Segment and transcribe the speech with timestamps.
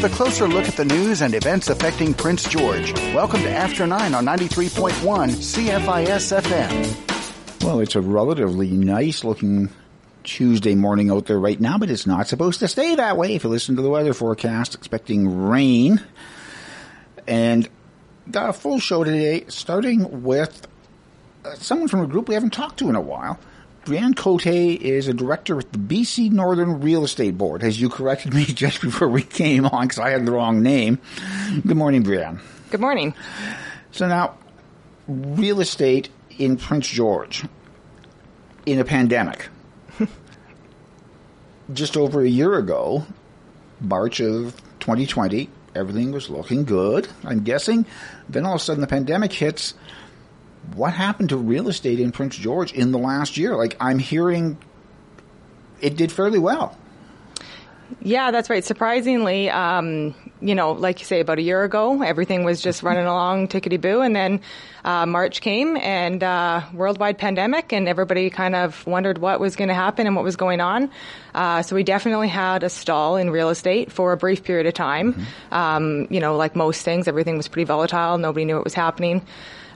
[0.00, 2.92] with a closer look at the news and events affecting Prince George.
[3.12, 7.64] Welcome to After 9 on 93.1 CFIS FM.
[7.64, 9.70] Well, it's a relatively nice looking
[10.22, 13.42] Tuesday morning out there right now, but it's not supposed to stay that way if
[13.42, 16.00] you listen to the weather forecast, expecting rain.
[17.26, 17.68] And
[18.30, 20.68] got a full show today, starting with
[21.44, 23.40] uh, someone from a group we haven't talked to in a while.
[23.88, 27.64] Brianne Cote is a director with the BC Northern Real Estate Board.
[27.64, 30.98] As you corrected me just before we came on because I had the wrong name.
[31.66, 32.38] Good morning, Brianne.
[32.68, 33.14] Good morning.
[33.92, 34.34] So now,
[35.06, 37.46] real estate in Prince George
[38.66, 39.48] in a pandemic.
[41.72, 43.06] just over a year ago,
[43.80, 47.86] March of 2020, everything was looking good, I'm guessing.
[48.28, 49.72] Then all of a sudden the pandemic hits
[50.74, 53.56] what happened to real estate in Prince George in the last year?
[53.56, 54.58] Like I'm hearing
[55.80, 56.76] it did fairly well.
[58.02, 58.64] Yeah, that's right.
[58.64, 63.06] Surprisingly, um, you know, like you say, about a year ago, everything was just running
[63.06, 64.40] along tickety boo, and then
[64.84, 69.68] uh, March came and uh, worldwide pandemic, and everybody kind of wondered what was going
[69.68, 70.90] to happen and what was going on.
[71.34, 74.74] Uh, so we definitely had a stall in real estate for a brief period of
[74.74, 75.14] time.
[75.14, 75.54] Mm-hmm.
[75.54, 78.18] Um, you know, like most things, everything was pretty volatile.
[78.18, 79.26] Nobody knew what was happening.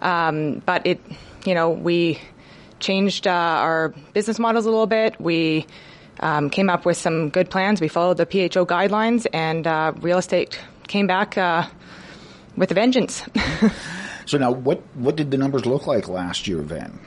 [0.02, 1.00] Um, but it,
[1.46, 2.18] you know, we
[2.80, 5.18] changed uh, our business models a little bit.
[5.20, 5.66] We
[6.20, 7.80] um, came up with some good plans.
[7.80, 11.66] We followed the PHO guidelines, and uh, real estate came back uh,
[12.56, 13.22] with a vengeance.
[14.26, 16.98] so now, what what did the numbers look like last year then?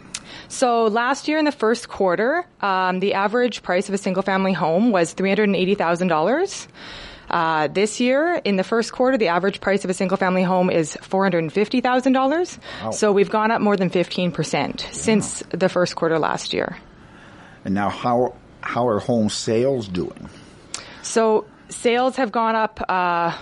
[0.47, 4.53] So last year in the first quarter, um, the average price of a single family
[4.53, 6.67] home was three hundred and eighty thousand dollars.
[7.29, 10.69] Uh, this year, in the first quarter, the average price of a single family home
[10.69, 12.59] is $450,000.
[12.83, 12.91] Wow.
[12.91, 16.77] So we've gone up more than 15% since the first quarter last year.
[17.63, 20.29] And now, how, how are home sales doing?
[21.01, 22.79] So sales have gone up.
[22.87, 23.37] Uh,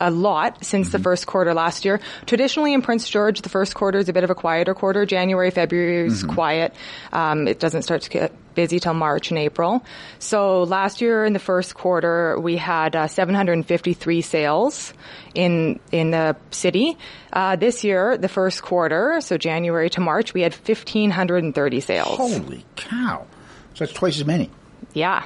[0.00, 0.96] a lot since mm-hmm.
[0.96, 2.00] the first quarter last year.
[2.26, 5.06] Traditionally in Prince George, the first quarter is a bit of a quieter quarter.
[5.06, 6.34] January, February is mm-hmm.
[6.34, 6.74] quiet.
[7.12, 9.84] Um, it doesn't start to get busy till March and April.
[10.18, 14.92] So last year in the first quarter, we had uh, 753 sales
[15.34, 16.96] in in the city.
[17.32, 22.16] Uh, this year, the first quarter, so January to March, we had 1,530 sales.
[22.16, 23.26] Holy cow!
[23.74, 24.50] So that's twice as many.
[24.92, 25.24] Yeah.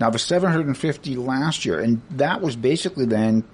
[0.00, 3.44] Now the 750 last year, and that was basically then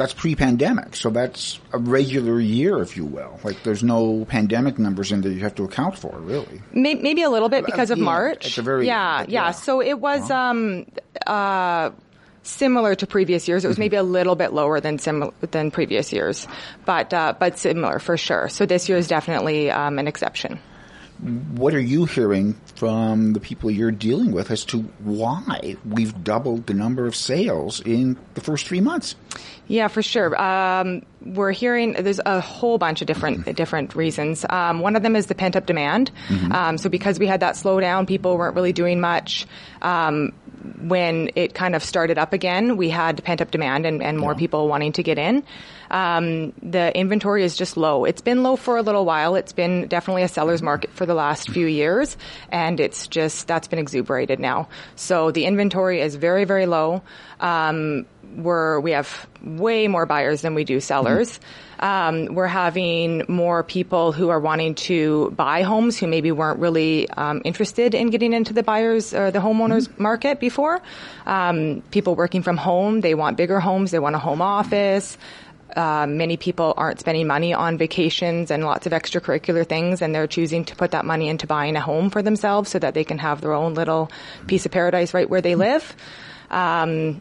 [0.00, 3.38] that's pre-pandemic, so that's a regular year, if you will.
[3.44, 6.62] Like there's no pandemic numbers in there you have to account for, really.
[6.72, 8.46] Maybe a little bit because of yeah, March.
[8.46, 9.50] It's a very yeah, yeah, yeah.
[9.50, 10.86] So it was um,
[11.26, 11.90] uh,
[12.42, 13.62] similar to previous years.
[13.62, 13.80] It was mm-hmm.
[13.82, 16.48] maybe a little bit lower than sim- than previous years,
[16.86, 18.48] but uh, but similar for sure.
[18.48, 20.60] So this year is definitely um, an exception
[21.22, 26.66] what are you hearing from the people you're dealing with as to why we've doubled
[26.66, 29.16] the number of sales in the first three months?
[29.70, 30.34] Yeah, for sure.
[30.34, 34.44] Um, we're hearing there's a whole bunch of different different reasons.
[34.50, 36.10] Um, one of them is the pent up demand.
[36.26, 36.50] Mm-hmm.
[36.50, 39.46] Um, so because we had that slowdown, people weren't really doing much.
[39.80, 40.32] Um,
[40.80, 44.32] when it kind of started up again, we had pent up demand and, and more
[44.32, 44.38] yeah.
[44.38, 45.44] people wanting to get in.
[45.90, 48.04] Um, the inventory is just low.
[48.04, 49.36] It's been low for a little while.
[49.36, 52.16] It's been definitely a seller's market for the last few years,
[52.50, 54.68] and it's just that's been exuberated now.
[54.96, 57.02] So the inventory is very, very low.
[58.36, 61.38] We're we have way more buyers than we do sellers.
[61.38, 61.84] Mm-hmm.
[61.84, 67.08] Um, we're having more people who are wanting to buy homes who maybe weren't really
[67.10, 70.02] um, interested in getting into the buyers or the homeowners mm-hmm.
[70.02, 70.82] market before.
[71.24, 75.16] Um, people working from home, they want bigger homes, they want a home office.
[75.76, 80.26] Uh, many people aren't spending money on vacations and lots of extracurricular things, and they're
[80.26, 83.18] choosing to put that money into buying a home for themselves so that they can
[83.18, 84.10] have their own little
[84.46, 85.94] piece of paradise right where they live.
[86.50, 87.20] Um,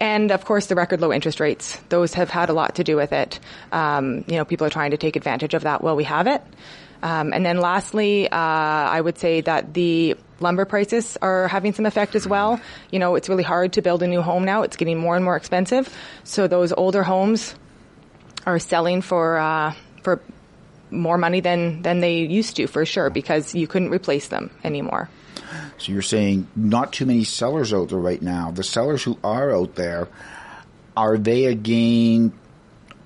[0.00, 2.96] and of course, the record low interest rates; those have had a lot to do
[2.96, 3.38] with it.
[3.70, 6.42] Um, you know, people are trying to take advantage of that while we have it.
[7.02, 11.86] Um, and then lastly, uh, I would say that the lumber prices are having some
[11.86, 12.60] effect as well.
[12.90, 15.24] You know, it's really hard to build a new home now; it's getting more and
[15.24, 15.94] more expensive.
[16.24, 17.54] So those older homes
[18.46, 20.20] are selling for uh, for
[20.90, 25.10] more money than than they used to, for sure, because you couldn't replace them anymore.
[25.78, 28.50] So you're saying not too many sellers out there right now.
[28.50, 30.08] The sellers who are out there,
[30.96, 32.32] are they again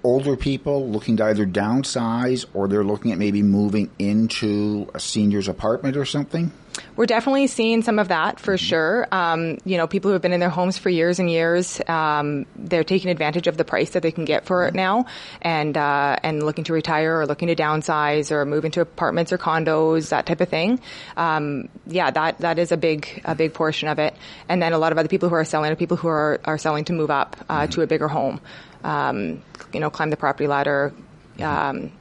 [0.03, 5.49] older people looking to either downsize or they're looking at maybe moving into a senior's
[5.49, 6.53] apartment or something?
[6.97, 9.07] We're definitely seeing some of that for sure.
[9.11, 12.47] Um, you know, people who have been in their homes for years and years, um,
[12.57, 15.07] they're taking advantage of the price that they can get for it now,
[15.43, 19.39] and uh, and looking to retire or looking to downsize or move into apartments or
[19.39, 20.81] condos, that type of thing.
[21.17, 24.15] Um, yeah, that that is a big a big portion of it.
[24.49, 26.59] And then a lot of other people who are selling are people who are are
[26.59, 28.41] selling to move up uh, to a bigger home.
[28.83, 29.43] Um,
[29.73, 30.93] you know, climb the property ladder.
[31.41, 31.93] Um,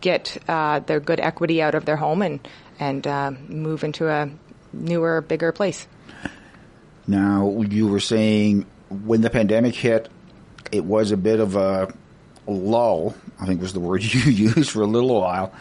[0.00, 2.40] get uh, their good equity out of their home and
[2.78, 4.30] and uh, move into a
[4.72, 5.86] newer, bigger place.
[7.06, 10.08] Now, you were saying when the pandemic hit,
[10.70, 11.92] it was a bit of a
[12.46, 15.52] lull, I think was the word you used for a little while,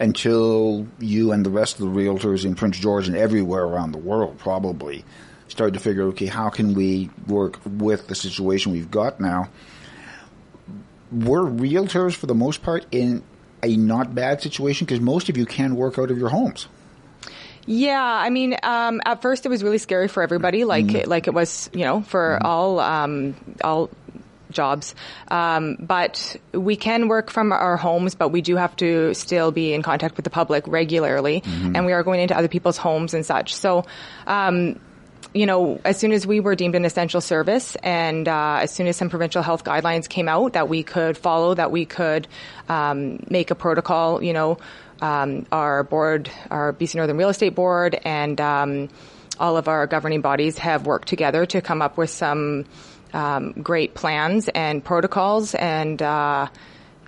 [0.00, 3.98] until you and the rest of the realtors in Prince George and everywhere around the
[3.98, 5.04] world probably
[5.48, 9.48] started to figure, okay, how can we work with the situation we've got now?
[11.10, 13.22] Were realtors, for the most part, in
[13.62, 14.86] a not bad situation?
[14.86, 16.68] Because most of you can work out of your homes.
[17.66, 21.06] Yeah, I mean, um, at first it was really scary for everybody, like mm.
[21.06, 22.46] like it was, you know, for mm.
[22.46, 23.90] all um, all
[24.50, 24.94] jobs.
[25.30, 29.74] Um, but we can work from our homes, but we do have to still be
[29.74, 31.76] in contact with the public regularly, mm-hmm.
[31.76, 33.54] and we are going into other people's homes and such.
[33.54, 33.84] So.
[34.26, 34.80] Um,
[35.34, 38.86] you know, as soon as we were deemed an essential service and uh, as soon
[38.86, 42.26] as some provincial health guidelines came out that we could follow, that we could
[42.68, 44.58] um, make a protocol, you know,
[45.00, 48.88] um, our board, our BC Northern Real Estate Board, and um,
[49.38, 52.64] all of our governing bodies have worked together to come up with some
[53.12, 56.00] um, great plans and protocols and.
[56.02, 56.48] Uh,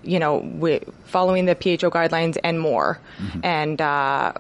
[0.03, 2.99] you know, we, following the PHO guidelines and more.
[3.19, 3.41] Mm-hmm.
[3.45, 4.33] And uh,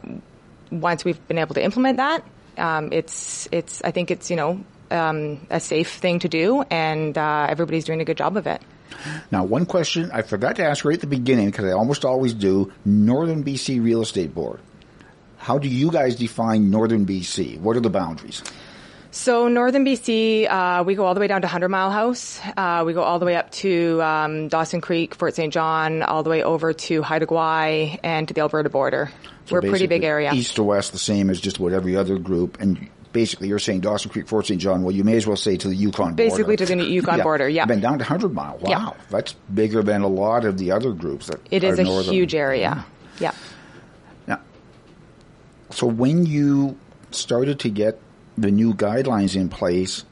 [0.71, 2.25] once we've been able to implement that,
[2.61, 4.61] um, it's it's I think it's you know
[4.91, 8.61] um, a safe thing to do, and uh, everybody's doing a good job of it.
[9.31, 12.35] Now, one question I forgot to ask right at the beginning because I almost always
[12.35, 14.61] do Northern BC Real Estate Board.
[15.39, 17.59] How do you guys define Northern BC?
[17.61, 18.43] What are the boundaries?
[19.13, 22.41] So Northern BC, uh, we go all the way down to Hundred Mile House.
[22.57, 25.53] Uh, we go all the way up to um, Dawson Creek, Fort St.
[25.53, 29.11] John, all the way over to Haida Gwaii and to the Alberta border.
[29.47, 30.33] So We're a pretty big area.
[30.33, 32.61] East to west, the same as just about every other group.
[32.61, 34.61] And basically you're saying Dawson Creek, Fort St.
[34.61, 34.85] John.
[34.85, 36.15] Well, you may as well say to the Yukon border.
[36.15, 37.25] Basically to the Yukon yeah.
[37.25, 37.65] border, yeah.
[37.65, 38.59] Been down to 100 Mile.
[38.59, 38.71] Wow.
[38.71, 38.91] Yeah.
[39.11, 42.15] That's bigger than a lot of the other groups that It is a northern.
[42.15, 42.87] huge area.
[43.19, 43.33] Yeah.
[44.29, 44.41] Now,
[45.71, 46.79] so when you
[47.11, 48.01] started to get
[48.41, 50.05] the new guidelines in place,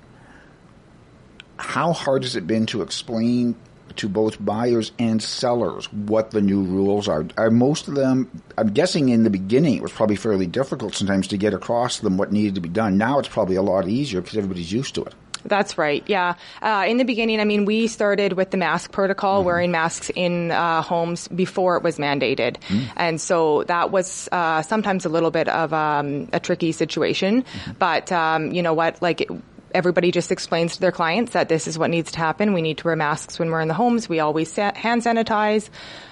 [1.57, 3.57] how hard has it been to explain
[3.97, 7.27] to both buyers and sellers what the new rules are.
[7.37, 11.29] Are most of them, I'm guessing in the beginning it was probably fairly difficult sometimes
[11.29, 12.97] to get across them what needed to be done.
[12.97, 15.15] Now it's probably a lot easier because everybody's used to it.
[15.45, 16.03] That's right.
[16.07, 16.35] Yeah.
[16.63, 19.47] Uh, in the beginning, I mean, we started with the mask protocol, mm-hmm.
[19.47, 22.87] wearing masks in uh, homes before it was mandated, mm-hmm.
[22.97, 27.43] and so that was uh, sometimes a little bit of um, a tricky situation.
[27.43, 27.73] Mm-hmm.
[27.79, 29.01] But um, you know what?
[29.03, 29.29] Like
[29.73, 32.53] everybody just explains to their clients that this is what needs to happen.
[32.53, 34.09] We need to wear masks when we're in the homes.
[34.09, 35.69] We always hand sanitize.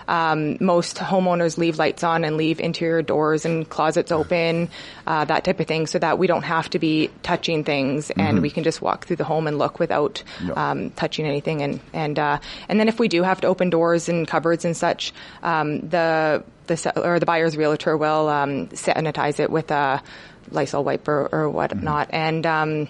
[0.08, 4.68] Um, most homeowners leave lights on and leave interior doors and closets open,
[5.06, 8.20] uh, that type of thing, so that we don't have to be touching things and
[8.20, 8.42] mm-hmm.
[8.42, 10.22] we can just walk through the home and look without
[10.54, 11.62] um, touching anything.
[11.62, 12.38] And and uh,
[12.68, 15.12] and then if we do have to open doors and cupboards and such,
[15.42, 20.02] um, the the or the buyer's realtor will um, sanitize it with a
[20.50, 22.16] Lysol wipe or, or whatnot, mm-hmm.
[22.16, 22.88] and um,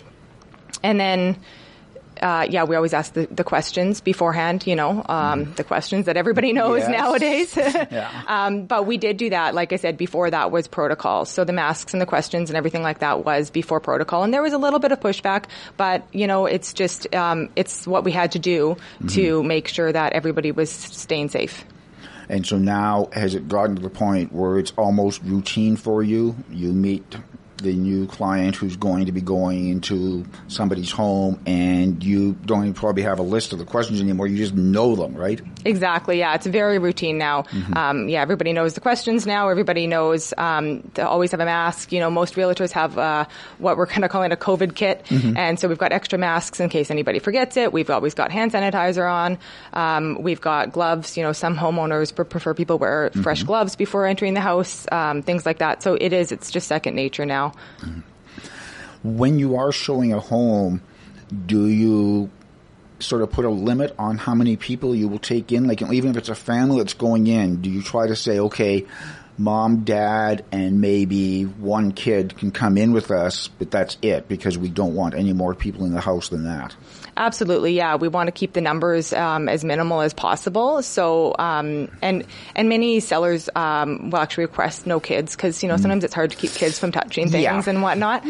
[0.86, 1.36] and then,
[2.22, 5.56] uh, yeah, we always ask the, the, questions beforehand, you know, um, mm.
[5.56, 6.90] the questions that everybody knows yes.
[6.90, 7.56] nowadays.
[7.90, 8.22] yeah.
[8.28, 9.52] um, but we did do that.
[9.52, 11.24] Like I said, before that was protocol.
[11.24, 14.22] So the masks and the questions and everything like that was before protocol.
[14.22, 15.46] And there was a little bit of pushback,
[15.76, 19.08] but, you know, it's just, um, it's what we had to do mm-hmm.
[19.08, 21.64] to make sure that everybody was staying safe.
[22.28, 26.36] And so now, has it gotten to the point where it's almost routine for you?
[26.50, 27.16] You meet
[27.58, 32.74] the new client who's going to be going into somebody's home and you don't even
[32.74, 34.26] probably have a list of the questions anymore.
[34.26, 35.40] You just know them, right?
[35.64, 36.18] Exactly.
[36.18, 36.34] Yeah.
[36.34, 37.42] It's very routine now.
[37.42, 37.76] Mm-hmm.
[37.76, 38.20] Um, yeah.
[38.22, 39.48] Everybody knows the questions now.
[39.48, 41.92] Everybody knows, um, to always have a mask.
[41.92, 43.24] You know, most realtors have, uh,
[43.58, 45.04] what we're kind of calling a COVID kit.
[45.06, 45.36] Mm-hmm.
[45.36, 47.72] And so we've got extra masks in case anybody forgets it.
[47.72, 49.38] We've always got hand sanitizer on.
[49.72, 51.16] Um, we've got gloves.
[51.16, 53.22] You know, some homeowners prefer people wear mm-hmm.
[53.22, 55.82] fresh gloves before entering the house, um, things like that.
[55.82, 58.02] So it is, it's just second nature now now.
[59.02, 60.82] When you are showing a home,
[61.46, 62.30] do you
[62.98, 65.66] sort of put a limit on how many people you will take in?
[65.66, 68.86] Like, even if it's a family that's going in, do you try to say, okay,
[69.38, 74.56] mom, dad, and maybe one kid can come in with us, but that's it because
[74.56, 76.74] we don't want any more people in the house than that.
[77.18, 77.96] Absolutely, yeah.
[77.96, 80.82] We want to keep the numbers um, as minimal as possible.
[80.82, 82.24] So, um, and
[82.54, 86.30] and many sellers um, will actually request no kids because you know sometimes it's hard
[86.32, 87.62] to keep kids from touching things Yeah.
[87.66, 88.22] and whatnot.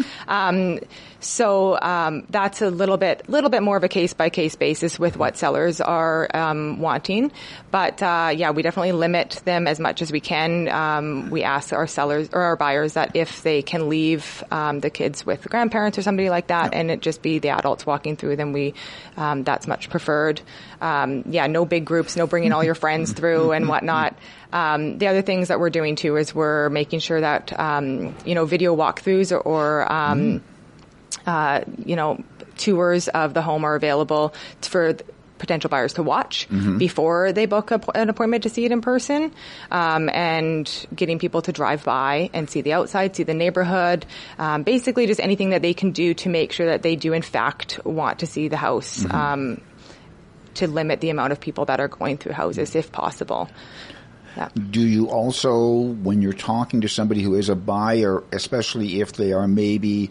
[1.27, 4.97] So um, that's a little bit little bit more of a case by case basis
[4.97, 7.33] with what sellers are um, wanting.
[7.73, 10.69] But uh, yeah, we definitely limit them as much as we can.
[10.69, 14.89] Um, we ask our sellers or our buyers that if they can leave um, the
[14.89, 18.37] kids with grandparents or somebody like that, and it just be the adults walking through,
[18.37, 18.75] then we
[19.17, 20.41] um, that's much preferred.
[20.81, 24.17] Um, yeah, no big groups, no bringing all your friends through and whatnot.
[24.53, 28.37] Um, the other things that we're doing too is we're making sure that um, you
[28.37, 30.41] know video walkthroughs or, or um,
[31.27, 32.23] uh, you know,
[32.57, 34.97] tours of the home are available for
[35.39, 39.35] potential buyers to watch before they book a, an appointment to see it in person,
[39.71, 44.07] um, and getting people to drive by and see the outside, see the neighborhood,
[44.39, 47.23] um, basically just anything that they can do to make sure that they do in
[47.23, 49.05] fact want to see the house.
[49.11, 49.61] Um,
[50.55, 53.49] to limit the amount of people that are going through houses, if possible.
[54.37, 54.49] Yeah.
[54.71, 59.33] Do you also, when you're talking to somebody who is a buyer, especially if they
[59.33, 60.11] are maybe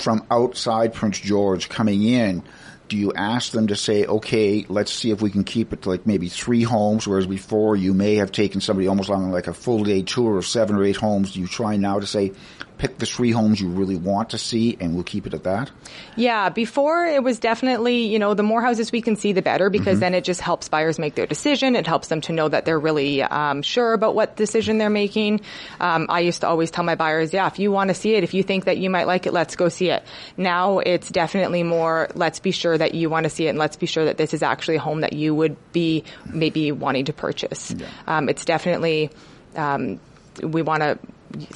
[0.00, 2.42] from outside Prince George coming in,
[2.88, 5.88] do you ask them to say, okay, let's see if we can keep it to
[5.88, 9.54] like maybe three homes, whereas before you may have taken somebody almost on like a
[9.54, 11.32] full day tour of seven or eight homes.
[11.32, 12.32] Do you try now to say,
[12.80, 15.70] pick the three homes you really want to see and we'll keep it at that?
[16.16, 19.68] Yeah, before it was definitely, you know, the more houses we can see, the better
[19.68, 20.00] because Mm-hmm.
[20.00, 21.76] then it just helps buyers make their decision.
[21.76, 25.42] It helps them to know that they're really um, sure about what decision they're making.
[25.78, 28.24] Um, I used to always tell my buyers, yeah, if you want to see it,
[28.24, 30.02] if you think that you might like it, let's go see it.
[30.38, 33.76] Now it's definitely more, let's be sure that you want to see it and let's
[33.76, 37.12] be sure that this is actually a home that you would be maybe wanting to
[37.12, 37.74] purchase.
[38.06, 39.10] Um, it's definitely,
[39.54, 40.00] um,
[40.42, 40.98] we want to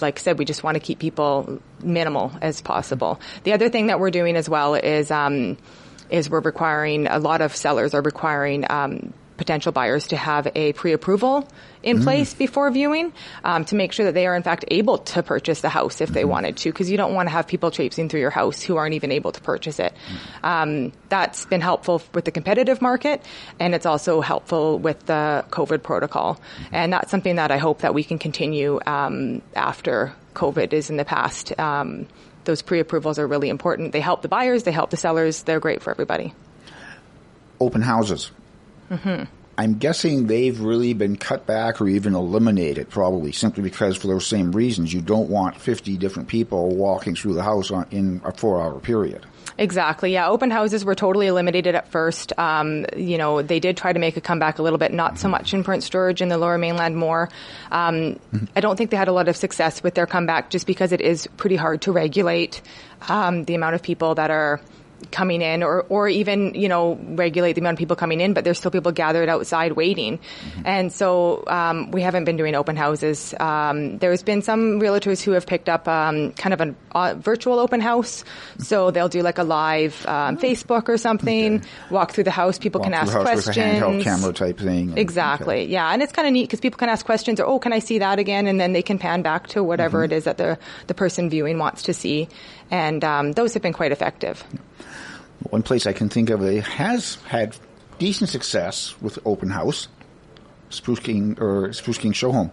[0.01, 3.21] like I said, we just want to keep people minimal as possible.
[3.45, 5.57] The other thing that we're doing as well is um,
[6.11, 10.73] is we're requiring a lot of sellers are requiring um, potential buyers to have a
[10.75, 11.49] pre-approval
[11.83, 13.13] in place before viewing
[13.45, 16.11] um, to make sure that they are in fact able to purchase the house if
[16.11, 18.77] they wanted to because you don't want to have people traipsing through your house who
[18.77, 19.93] aren't even able to purchase it.
[20.43, 23.23] Um, that's been helpful with the competitive market
[23.61, 26.41] and it's also helpful with the covid protocol.
[26.73, 30.97] And that's something that i hope that we can continue um, after covid is in
[30.97, 31.59] the past.
[31.59, 32.07] Um,
[32.45, 33.93] those pre-approvals are really important.
[33.93, 36.35] They help the buyers they help the sellers they're great for everybody.
[37.61, 38.31] Open houses.
[39.57, 44.27] I'm guessing they've really been cut back or even eliminated, probably simply because for those
[44.27, 48.33] same reasons, you don't want 50 different people walking through the house on, in a
[48.33, 49.27] four-hour period.
[49.57, 50.13] Exactly.
[50.13, 50.29] Yeah.
[50.29, 52.33] Open houses were totally eliminated at first.
[52.39, 55.29] Um, you know, they did try to make a comeback a little bit, not so
[55.29, 57.29] much in Prince George and the lower mainland more.
[57.71, 58.19] Um,
[58.57, 61.01] I don't think they had a lot of success with their comeback just because it
[61.01, 62.63] is pretty hard to regulate
[63.09, 64.61] um, the amount of people that are
[65.11, 68.45] coming in or, or even, you know, regulate the amount of people coming in, but
[68.45, 70.19] there's still people gathered outside waiting.
[70.65, 73.35] And so, um, we haven't been doing open houses.
[73.39, 77.59] Um, there's been some realtors who have picked up, um, kind of a uh, virtual
[77.59, 78.25] open house.
[78.59, 82.59] So they'll do like a live, um, Facebook or something, walk through the house.
[82.59, 83.57] People Walk can ask questions.
[83.57, 84.97] handheld camera type thing.
[84.99, 85.63] Exactly.
[85.63, 85.67] Okay.
[85.67, 87.79] Yeah, and it's kind of neat because people can ask questions or, oh, can I
[87.79, 88.47] see that again?
[88.47, 90.13] And then they can pan back to whatever Mm-hmm.
[90.13, 92.29] it is that the the person viewing wants to see,
[92.71, 94.43] and um, those have been quite effective.
[95.51, 97.57] One place I can think of that has had
[97.99, 99.89] decent success with open house,
[100.71, 102.51] Spruce King or Spruce King Show Home,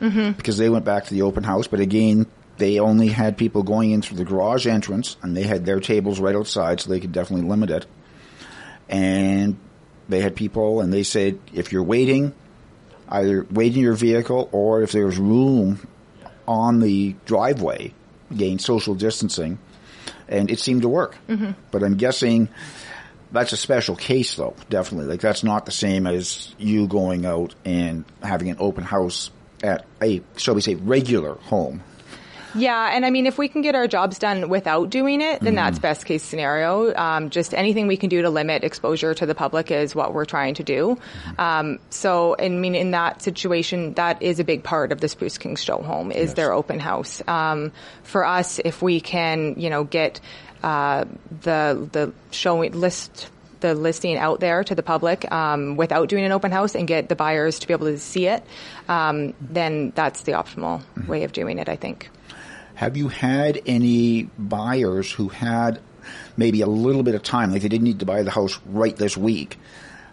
[0.00, 0.32] mm-hmm.
[0.32, 2.26] because they went back to the open house, but again,
[2.56, 6.20] they only had people going in through the garage entrance, and they had their tables
[6.20, 7.86] right outside, so they could definitely limit it.
[8.88, 9.56] And
[10.08, 12.34] they had people, and they said if you're waiting,
[13.08, 15.86] either wait in your vehicle or if there's room
[16.46, 17.94] on the driveway,
[18.36, 19.58] gain social distancing
[20.28, 21.16] and it seemed to work.
[21.28, 21.52] Mm-hmm.
[21.70, 22.48] But I'm guessing
[23.32, 24.54] that's a special case, though.
[24.70, 29.30] Definitely, like that's not the same as you going out and having an open house
[29.62, 31.82] at a, shall we say, regular home.
[32.54, 35.54] Yeah, and I mean, if we can get our jobs done without doing it, then
[35.54, 36.94] that's best case scenario.
[36.94, 40.24] Um, just anything we can do to limit exposure to the public is what we're
[40.24, 40.98] trying to do.
[41.38, 45.38] Um, so, I mean, in that situation, that is a big part of the Spruce
[45.38, 46.34] Kings show home is Yes.
[46.34, 47.22] their open house.
[47.28, 50.20] Um, for us, if we can, you know, get
[50.62, 51.04] uh,
[51.42, 53.30] the the showing list
[53.60, 57.08] the listing out there to the public um, without doing an open house and get
[57.08, 58.42] the buyers to be able to see it,
[58.88, 61.68] um, then that's the optimal way of doing it.
[61.68, 62.08] I think.
[62.80, 65.80] Have you had any buyers who had
[66.38, 68.96] maybe a little bit of time, like they didn't need to buy the house right
[68.96, 69.58] this week,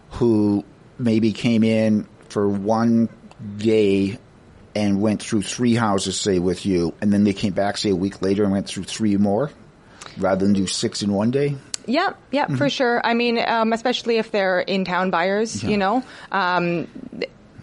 [0.09, 0.65] who
[0.99, 3.07] maybe came in for one
[3.55, 4.19] day
[4.75, 7.95] and went through three houses, say, with you, and then they came back, say, a
[7.95, 9.49] week later and went through three more,
[10.17, 11.55] rather than do six in one day?
[11.85, 12.57] Yeah, yeah, mm-hmm.
[12.57, 12.99] for sure.
[13.01, 15.69] I mean, um, especially if they're in town buyers, yeah.
[15.69, 16.03] you know.
[16.33, 16.89] Um,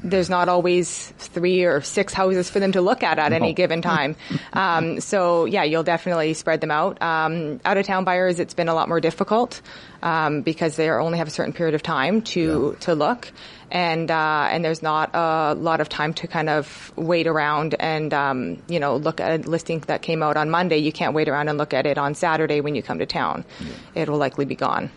[0.05, 3.37] there's not always three or six houses for them to look at at no.
[3.37, 4.17] any given time.
[4.53, 7.01] um, so yeah, you'll definitely spread them out.
[7.03, 9.63] Um, out of town buyers, it's been a lot more difficult
[10.03, 12.81] um, because they only have a certain period of time to yeah.
[12.81, 13.33] to look,
[13.71, 18.13] and uh, and there's not a lot of time to kind of wait around and
[18.13, 20.79] um, you know look at a listing that came out on Monday.
[20.79, 23.45] You can't wait around and look at it on Saturday when you come to town.
[23.61, 24.03] Yeah.
[24.03, 24.91] It will likely be gone.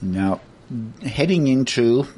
[0.00, 0.40] Now,
[1.04, 2.08] heading into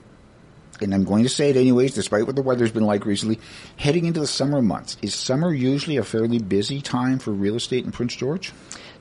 [0.82, 3.40] and I'm going to say it anyways, despite what the weather's been like recently,
[3.76, 7.84] heading into the summer months, is summer usually a fairly busy time for real estate
[7.84, 8.52] in Prince George?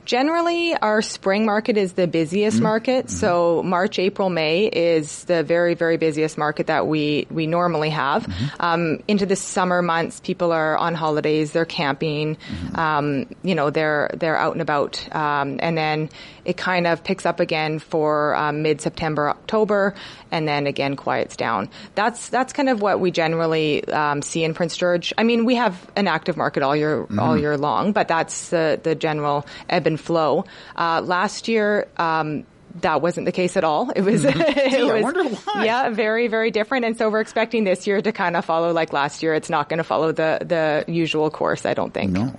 [0.04, 2.64] Generally, our spring market is the busiest mm-hmm.
[2.64, 3.06] market.
[3.06, 3.16] Mm-hmm.
[3.16, 8.26] So March, April, May is the very, very busiest market that we, we normally have.
[8.26, 8.56] Mm-hmm.
[8.60, 12.76] Um, into the summer months, people are on holidays, they're camping, mm-hmm.
[12.76, 15.06] um, you know, they're, they're out and about.
[15.14, 16.10] Um, and then
[16.44, 19.94] it kind of picks up again for um, mid-September, October,
[20.30, 21.70] and then again quiets down.
[21.94, 25.14] That's, that's kind of what we generally um, see in Prince George.
[25.16, 27.38] I mean, we have an active market all year, all mm-hmm.
[27.38, 30.44] year long, but that's the, the general ebb and and flow.
[30.76, 32.44] Uh, last year, um,
[32.80, 33.90] that wasn't the case at all.
[33.90, 36.84] It was, it was, yeah, very, very different.
[36.84, 39.34] And so we're expecting this year to kind of follow like last year.
[39.34, 40.38] It's not going to follow the,
[40.86, 42.12] the usual course, I don't think.
[42.12, 42.34] No.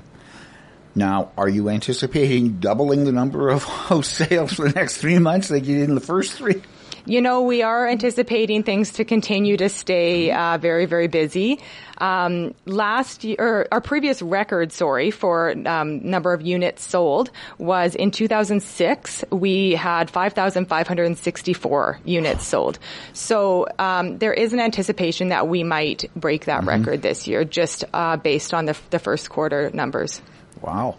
[0.93, 5.49] Now, are you anticipating doubling the number of house sales for the next three months
[5.49, 6.61] like you did in the first three?
[7.05, 11.59] You know, we are anticipating things to continue to stay uh, very, very busy.
[11.99, 18.09] Um, last year, our previous record, sorry, for um, number of units sold was in
[18.09, 19.23] 2006.
[19.31, 22.79] We had 5,564 units sold.
[23.13, 26.69] So um, there is an anticipation that we might break that mm-hmm.
[26.69, 30.21] record this year, just uh, based on the, the first quarter numbers.
[30.59, 30.97] Wow.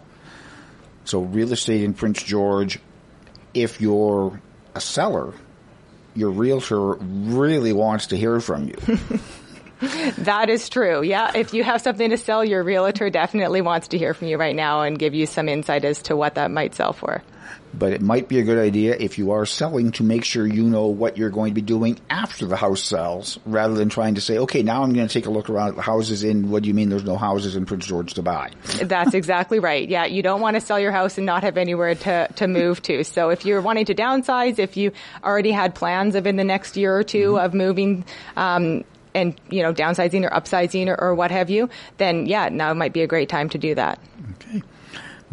[1.03, 2.79] So real estate in Prince George,
[3.53, 4.41] if you're
[4.73, 5.33] a seller,
[6.17, 8.75] your realtor really wants to hear from you.
[10.17, 11.03] that is true.
[11.03, 11.31] Yeah.
[11.35, 14.55] If you have something to sell, your realtor definitely wants to hear from you right
[14.55, 17.21] now and give you some insight as to what that might sell for
[17.73, 20.63] but it might be a good idea if you are selling to make sure you
[20.63, 24.21] know what you're going to be doing after the house sells rather than trying to
[24.21, 26.63] say, okay, now I'm going to take a look around at the houses in, what
[26.63, 28.51] do you mean there's no houses in Prince George to buy?
[28.81, 29.87] That's exactly right.
[29.87, 32.81] Yeah, you don't want to sell your house and not have anywhere to, to move
[32.83, 33.03] to.
[33.03, 34.91] So if you're wanting to downsize, if you
[35.23, 37.45] already had plans of in the next year or 2 mm-hmm.
[37.45, 38.83] of moving, um,
[39.17, 42.93] and you know downsizing or upsizing or, or what have you, then yeah, now might
[42.93, 43.99] be a great time to do that.
[44.35, 44.61] Okay.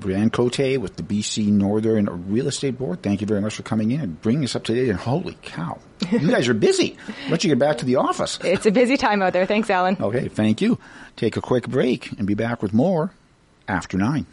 [0.00, 3.00] Brianne Cote with the BC Northern Real Estate Board.
[3.00, 4.88] Thank you very much for coming in and bringing us up to date.
[4.88, 5.78] And holy cow,
[6.10, 6.96] you guys are busy.
[7.30, 8.38] Let you get back to the office.
[8.44, 9.46] It's a busy time out there.
[9.46, 9.96] Thanks, Alan.
[10.00, 10.78] Okay, thank you.
[11.16, 13.12] Take a quick break and be back with more
[13.68, 14.26] after nine.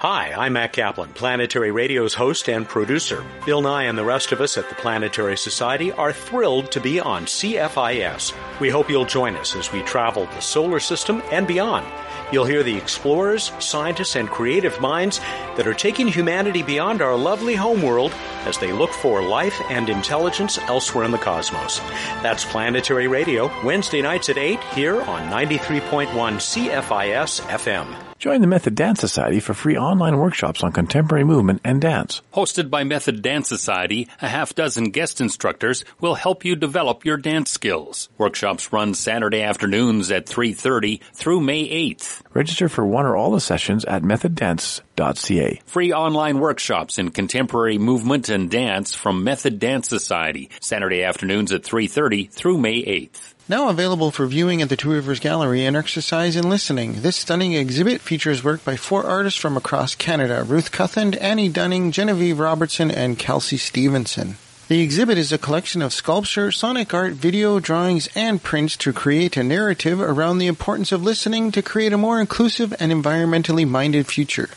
[0.00, 3.24] Hi, I'm Mat Kaplan, Planetary Radio's host and producer.
[3.46, 7.00] Bill Nye and the rest of us at the Planetary Society are thrilled to be
[7.00, 8.34] on CFIS.
[8.60, 11.86] We hope you'll join us as we travel the solar system and beyond
[12.32, 15.20] You'll hear the explorers, scientists, and creative minds
[15.56, 18.12] that are taking humanity beyond our lovely homeworld
[18.44, 21.78] as they look for life and intelligence elsewhere in the cosmos.
[22.22, 28.15] That's Planetary Radio, Wednesday nights at 8 here on 93.1 CFIS FM.
[28.18, 32.22] Join the Method Dance Society for free online workshops on contemporary movement and dance.
[32.32, 37.18] Hosted by Method Dance Society, a half dozen guest instructors will help you develop your
[37.18, 38.08] dance skills.
[38.16, 42.22] Workshops run Saturday afternoons at 3.30 through May 8th.
[42.32, 45.60] Register for one or all the sessions at methoddance.ca.
[45.66, 51.64] Free online workshops in contemporary movement and dance from Method Dance Society, Saturday afternoons at
[51.64, 53.34] 3.30 through May 8th.
[53.48, 57.02] Now available for viewing at the Two Rivers Gallery and exercise in listening.
[57.02, 61.92] This stunning exhibit features work by four artists from across Canada, Ruth Cuthand, Annie Dunning,
[61.92, 64.36] Genevieve Robertson, and Kelsey Stevenson.
[64.66, 69.36] The exhibit is a collection of sculpture, sonic art, video, drawings, and prints to create
[69.36, 74.08] a narrative around the importance of listening to create a more inclusive and environmentally minded
[74.08, 74.50] future.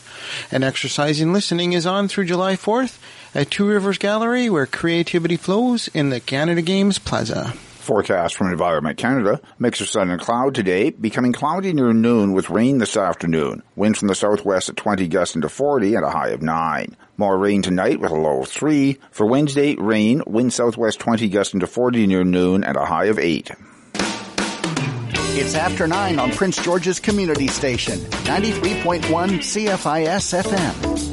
[0.50, 2.98] An exercise in listening is on through July 4th
[3.36, 7.54] at Two Rivers Gallery where creativity flows in the Canada Games Plaza.
[7.90, 9.40] Forecast from Environment Canada.
[9.58, 13.64] Mix of sun and cloud today, becoming cloudy near noon with rain this afternoon.
[13.74, 16.96] Wind from the southwest at 20 gusting to 40 and a high of 9.
[17.16, 18.96] More rain tonight with a low of 3.
[19.10, 23.18] For Wednesday, rain, wind southwest 20 gusting to 40 near noon and a high of
[23.18, 23.50] 8.
[25.32, 29.02] It's after 9 on Prince George's Community Station, 93.1
[29.40, 31.09] CFIS FM.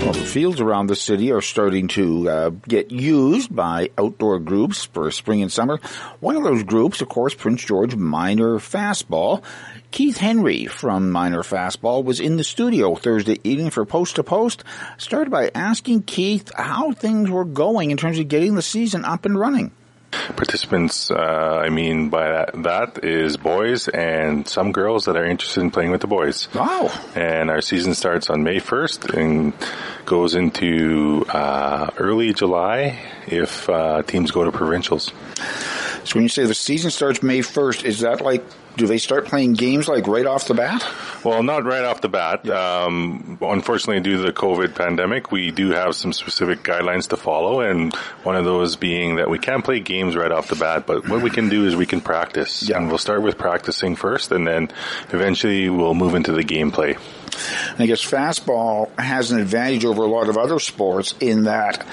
[0.00, 4.86] Well, the fields around the city are starting to uh, get used by outdoor groups
[4.86, 5.78] for spring and summer.
[6.20, 9.42] One of those groups, of course, Prince George Minor Fastball.
[9.90, 14.64] Keith Henry from Minor Fastball was in the studio Thursday evening for Post to Post.
[14.96, 19.26] Started by asking Keith how things were going in terms of getting the season up
[19.26, 19.70] and running.
[20.10, 25.60] Participants, uh, I mean by that, that is boys and some girls that are interested
[25.60, 26.52] in playing with the boys.
[26.54, 26.92] Wow.
[27.14, 29.52] And our season starts on May 1st and
[30.06, 35.12] goes into uh, early July if uh, teams go to provincials.
[36.04, 38.44] So when you say the season starts May 1st, is that like,
[38.80, 40.82] do they start playing games like right off the bat?
[41.22, 42.48] Well, not right off the bat.
[42.48, 47.60] Um, unfortunately, due to the COVID pandemic, we do have some specific guidelines to follow,
[47.60, 51.06] and one of those being that we can't play games right off the bat, but
[51.10, 52.66] what we can do is we can practice.
[52.66, 52.78] Yeah.
[52.78, 54.72] And we'll start with practicing first, and then
[55.10, 56.98] eventually we'll move into the gameplay.
[57.78, 61.86] I guess fastball has an advantage over a lot of other sports in that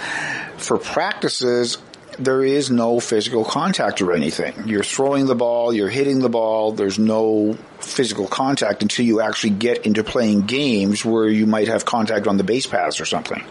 [0.58, 1.78] for practices,
[2.20, 4.68] there is no physical contact or anything.
[4.68, 9.52] You're throwing the ball, you're hitting the ball, there's no physical contact until you actually
[9.52, 13.44] get into playing games where you might have contact on the base paths or something.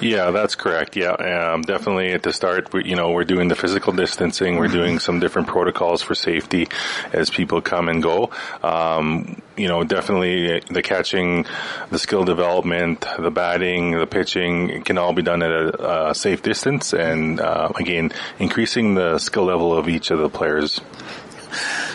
[0.00, 0.96] Yeah, that's correct.
[0.96, 4.56] Yeah, um, definitely at the start, we, you know, we're doing the physical distancing.
[4.56, 6.68] We're doing some different protocols for safety
[7.12, 8.30] as people come and go.
[8.62, 11.46] Um, you know, definitely the catching,
[11.90, 16.42] the skill development, the batting, the pitching can all be done at a, a safe
[16.42, 20.80] distance, and uh, again, increasing the skill level of each of the players.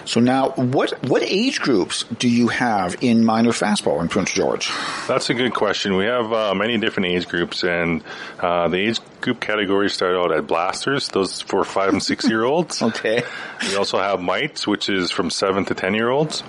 [0.10, 4.72] So now, what what age groups do you have in minor fastball in Prince George?
[5.08, 5.96] That's a good question.
[5.98, 8.04] We have uh, many different age groups, and
[8.40, 12.44] uh, the age group categories start out at blasters, those for five and six year
[12.44, 12.82] olds.
[12.90, 13.22] Okay.
[13.62, 16.42] We also have mites, which is from seven to ten year olds.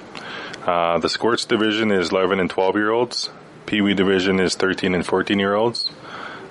[0.64, 3.28] Uh, the squirts division is 11 and 12 year olds.
[3.66, 5.90] Pee Wee division is 13 and 14 year olds.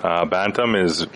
[0.02, 1.06] Uh, Bantam is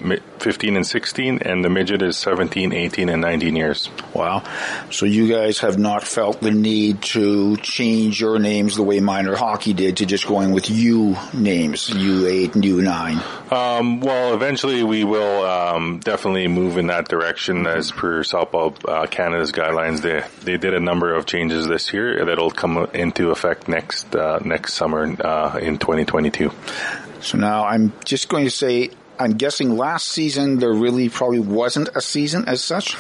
[0.40, 3.88] 15 and 16, and the midget is 17, 18, and 19 years.
[4.12, 4.42] Wow.
[4.90, 9.36] So you guys have not felt the need to change your names the way minor
[9.36, 13.52] hockey did to just going with U names, U8 and U9.
[13.52, 19.06] Um, well, eventually we will um, definitely move in that direction as per Softball uh,
[19.06, 20.00] Canada's guidelines.
[20.00, 24.40] They they did a number of changes this year that'll come into effect next uh,
[24.44, 26.50] next summer uh, in 2022.
[27.24, 31.88] So now I'm just going to say, I'm guessing last season there really probably wasn't
[31.94, 32.96] a season as such.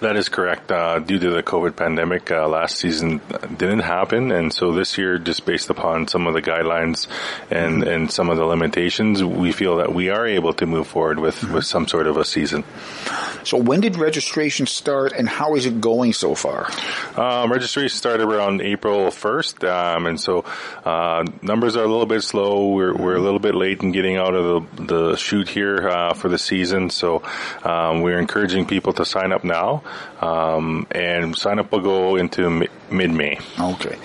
[0.00, 0.70] That is correct.
[0.70, 3.20] Uh, due to the COVID pandemic, uh, last season
[3.56, 7.08] didn't happen, and so this year, just based upon some of the guidelines
[7.50, 11.18] and and some of the limitations, we feel that we are able to move forward
[11.18, 12.62] with with some sort of a season.
[13.48, 16.68] So when did registration start and how is it going so far?
[17.16, 20.44] Um, registration started around April 1st, um, and so
[20.84, 22.72] uh, numbers are a little bit slow.
[22.72, 26.12] We're, we're a little bit late in getting out of the, the chute here uh,
[26.12, 27.22] for the season, so
[27.64, 29.82] um, we're encouraging people to sign up now,
[30.20, 33.38] um, and sign up will go into mi- mid-May.
[33.58, 33.96] Okay.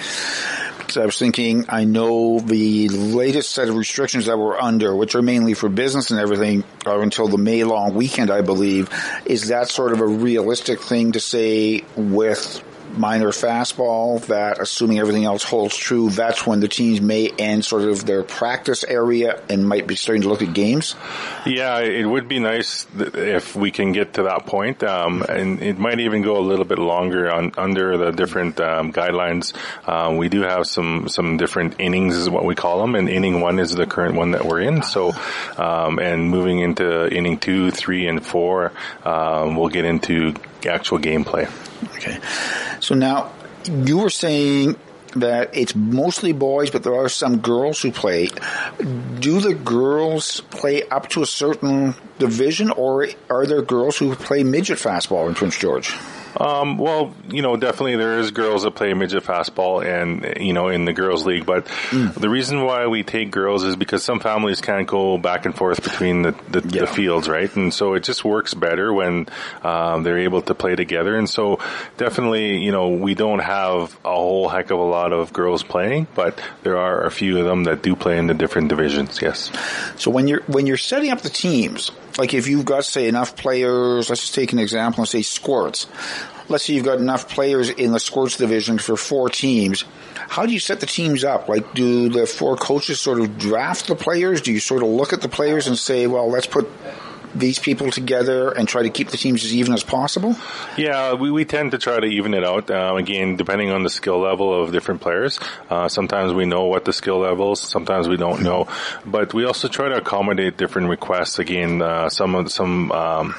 [0.78, 5.16] Because I was thinking, I know the latest set of restrictions that we're under, which
[5.16, 8.90] are mainly for business and everything, are until the May long weekend, I believe.
[9.26, 12.64] Is that sort of a realistic thing to say with
[12.98, 17.84] minor fastball that assuming everything else holds true, that's when the teams may end sort
[17.84, 20.96] of their practice area and might be starting to look at games?
[21.46, 25.78] Yeah, it would be nice if we can get to that point, um, and it
[25.78, 29.54] might even go a little bit longer on under the different um, guidelines.
[29.88, 33.42] Um, we do have some some different innings, is what we call them, and inning
[33.42, 34.84] one is the current one that we're in.
[34.84, 35.14] So,
[35.58, 38.72] um, and moving into inning two, three, and four,
[39.04, 40.34] um, we'll get into
[40.70, 41.50] actual gameplay.
[41.96, 42.20] Okay.
[42.80, 43.32] So now
[43.68, 44.76] you were saying
[45.16, 48.30] that it's mostly boys, but there are some girls who play.
[49.20, 54.44] Do the girls play up to a certain division, or are there girls who play
[54.44, 55.94] midget fastball in Prince George?
[56.40, 60.68] Um, well, you know, definitely there is girls that play midget fastball and, you know,
[60.70, 64.60] in the girls league, but the reason why we take girls is because some families
[64.62, 66.82] can't go back and forth between the, the, Yeah.
[66.82, 67.54] the fields, right?
[67.56, 69.28] And so it just works better when,
[69.64, 71.16] um, they're able to play together.
[71.16, 71.60] And so
[71.98, 76.08] definitely, you know, we don't have a whole heck of a lot of girls playing,
[76.16, 79.22] but there are a few of them that do play in the different divisions.
[79.22, 79.52] Yes.
[79.98, 83.36] So when you're when you're setting up the teams, like if you've got say enough
[83.36, 85.88] players, let's just take an example and say squirts.
[86.50, 89.86] Let's say you've got enough players in the squirts division for four teams.
[90.16, 91.48] How do you set the teams up?
[91.48, 94.42] Like, do the four coaches sort of draft the players?
[94.42, 96.70] Do you sort of look at the players and say, well, let's put
[97.36, 100.36] these people together and try to keep the teams as even as possible?
[100.78, 102.70] Yeah, we, we tend to try to even it out.
[102.70, 105.40] Uh, again, depending on the skill level of different players.
[105.70, 108.68] Uh, sometimes we know what the skill levels, sometimes we don't know.
[109.06, 111.40] But we also try to accommodate different requests.
[111.40, 113.34] Again, uh, some of some um,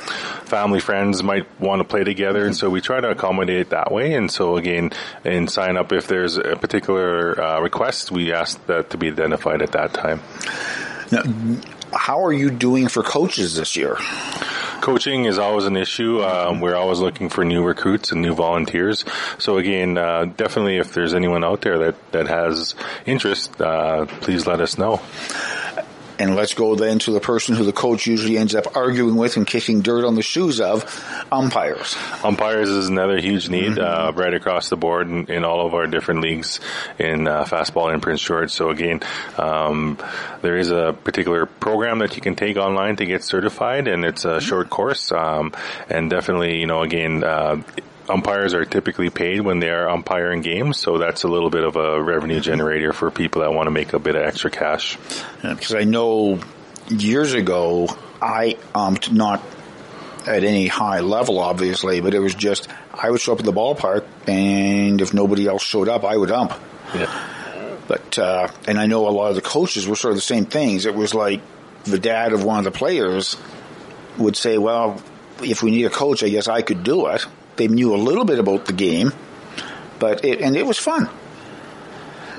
[0.45, 4.15] family friends might want to play together, and so we try to accommodate that way.
[4.15, 4.93] And so again,
[5.25, 9.63] in sign up, if there's a particular uh, request, we ask that to be identified
[9.63, 10.21] at that time.
[11.11, 11.23] Now,
[11.97, 13.97] how are you doing for coaches this year?
[14.81, 16.23] Coaching is always an issue.
[16.23, 19.05] Um, we're always looking for new recruits and new volunteers.
[19.39, 22.75] So again, uh, definitely if there's anyone out there that, that has
[23.07, 25.01] interest, uh, please let us know.
[26.19, 29.37] And let's go then to the person who the coach usually ends up arguing with
[29.37, 30.85] and kicking dirt on the shoes of,
[31.33, 31.97] umpires.
[32.23, 33.81] Umpires is another huge need mm-hmm.
[33.81, 36.61] uh, right across the board in, in, all of our different leagues
[36.99, 38.51] in uh, fastball in Prince George.
[38.51, 39.01] So again,
[39.39, 39.99] um,
[40.43, 44.25] there is a particular program that you can take online to get certified, and it's
[44.25, 45.11] a short course.
[45.11, 45.53] Um,
[45.89, 47.25] and definitely, you know, again.
[47.25, 47.63] Uh,
[48.09, 51.77] umpires are typically paid when they are umpiring games, so that's a little bit of
[51.77, 54.99] a revenue generator for people that want to make a bit of extra cash.
[55.43, 56.41] Yeah, because I know
[56.89, 57.89] years ago
[58.21, 59.43] I umped not
[60.27, 63.53] at any high level, obviously, but it was just I would show up at the
[63.53, 66.53] ballpark, and if nobody else showed up, I would ump.
[66.95, 67.31] Yeah.
[67.87, 70.47] But uh, and I know a lot of the coaches were sort of the same
[70.47, 70.87] things.
[70.87, 71.43] It was like
[71.85, 73.37] the dad of one of the players
[74.17, 75.03] would say, "Well,
[75.43, 78.25] if we need a coach, I guess I could do it." They knew a little
[78.25, 79.13] bit about the game,
[79.99, 81.09] but it, and it was fun.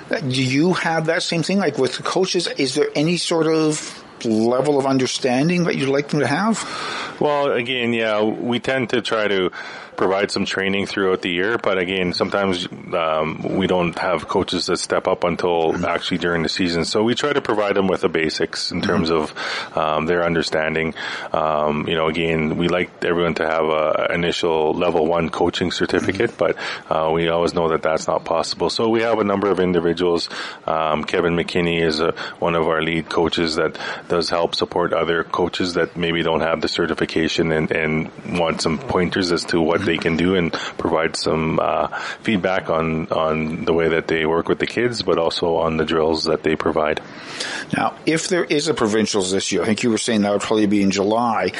[0.10, 1.58] Uh, do you have that same thing?
[1.58, 6.10] Like with the coaches, is there any sort of level of understanding that you'd like
[6.10, 6.64] them to have?
[7.20, 9.52] Well, again, yeah, we tend to try to
[9.96, 11.58] provide some training throughout the year.
[11.58, 15.86] But again, sometimes um, we don't have coaches that step up until mm-hmm.
[15.86, 16.86] actually during the season.
[16.86, 19.74] So we try to provide them with the basics in terms mm-hmm.
[19.74, 20.94] of um, their understanding.
[21.34, 26.32] Um, you know, again, we like everyone to have a initial level one coaching certificate,
[26.32, 26.54] mm-hmm.
[26.90, 28.70] but uh, we always know that that's not possible.
[28.70, 30.30] So we have a number of individuals.
[30.66, 33.78] Um, Kevin McKinney is a, one of our lead coaches that
[34.08, 38.78] does help support other coaches that maybe don't have the certification and, and want some
[38.78, 41.88] pointers as to what they can do and provide some uh,
[42.22, 45.86] feedback on on the way that they work with the kids, but also on the
[45.86, 47.02] drills that they provide.
[47.76, 50.42] Now, if there is a provincials this year, I think you were saying that would
[50.42, 51.52] probably be in July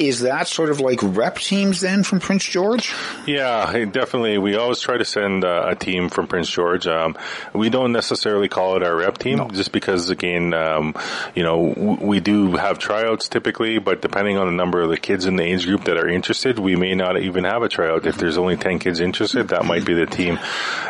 [0.00, 2.92] is that sort of like rep teams then from Prince George?
[3.26, 4.38] Yeah, definitely.
[4.38, 6.86] We always try to send uh, a team from Prince George.
[6.86, 7.18] Um,
[7.52, 9.48] we don't necessarily call it our rep team no.
[9.48, 10.94] just because again, um,
[11.34, 14.96] you know, w- we do have tryouts typically, but depending on the number of the
[14.96, 18.06] kids in the age group that are interested, we may not even have a tryout.
[18.06, 20.38] If there's only 10 kids interested, that might be the team.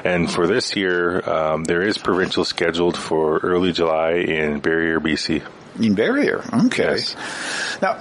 [0.04, 5.42] And for this year, um, there is provincial scheduled for early July in Barriere, BC.
[5.80, 6.96] In Barriere, okay.
[6.96, 7.16] Yes.
[7.80, 7.94] Now,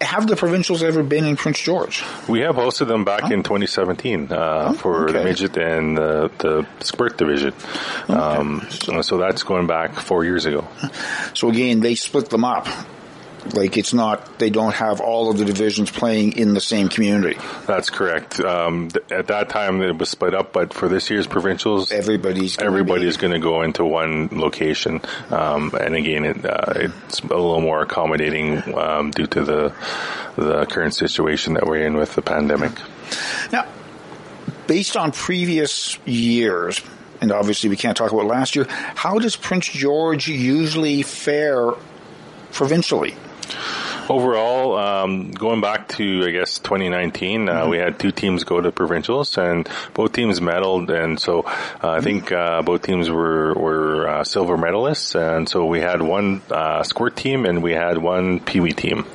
[0.00, 2.02] have the provincials ever been in Prince George?
[2.28, 3.32] We have hosted them back oh.
[3.32, 5.12] in 2017 uh, oh, for okay.
[5.12, 7.52] the midget and uh, the squirt division.
[8.04, 8.14] Okay.
[8.14, 8.66] Um,
[9.02, 10.66] so that's going back four years ago.
[11.34, 12.66] So again, they split them up.
[13.54, 17.38] Like it's not, they don't have all of the divisions playing in the same community.
[17.66, 18.40] That's correct.
[18.40, 22.56] Um, th- at that time it was split up, but for this year's provincials, everybody's
[22.56, 25.00] gonna everybody's going to go into one location.
[25.30, 29.74] Um, and again, it, uh, it's a little more accommodating um, due to the
[30.36, 32.72] the current situation that we're in with the pandemic.
[33.52, 33.66] Now,
[34.66, 36.80] based on previous years,
[37.20, 41.72] and obviously we can't talk about last year, how does Prince George usually fare
[42.52, 43.14] provincially?
[44.08, 47.70] Overall, um, going back to I guess 2019, uh, mm-hmm.
[47.70, 52.00] we had two teams go to provincials, and both teams medaled, and so uh, I
[52.00, 56.82] think uh, both teams were were uh, silver medalists, and so we had one uh,
[56.82, 59.06] squirt team and we had one pee wee team.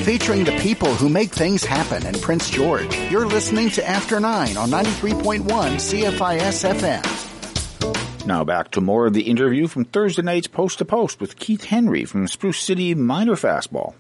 [0.06, 2.96] featuring the people who make things happen in Prince George.
[3.10, 8.28] You're listening to After 9 on 93.1 CFIS FM.
[8.28, 11.64] Now back to more of the interview from Thursday night's Post to Post with Keith
[11.64, 13.96] Henry from Spruce City Minor Fastball.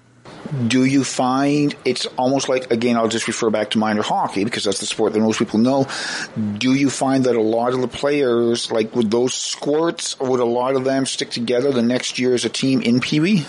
[0.67, 4.63] Do you find it's almost like, again, I'll just refer back to minor hockey because
[4.63, 5.87] that's the sport that most people know.
[6.59, 10.45] Do you find that a lot of the players, like with those squirts, would a
[10.45, 13.45] lot of them stick together the next year as a team in Pee Wee?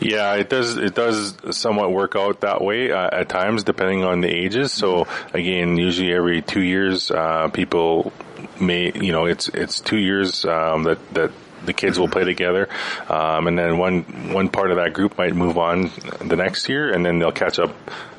[0.00, 0.76] Yeah, it does.
[0.76, 4.72] It does somewhat work out that way uh, at times, depending on the ages.
[4.72, 8.12] So again, usually every two years, uh, people
[8.60, 11.32] may, you know, it's it's two years um, that that
[11.64, 12.68] the kids will play together,
[13.08, 16.92] um, and then one one part of that group might move on the next year,
[16.92, 17.74] and then they'll catch up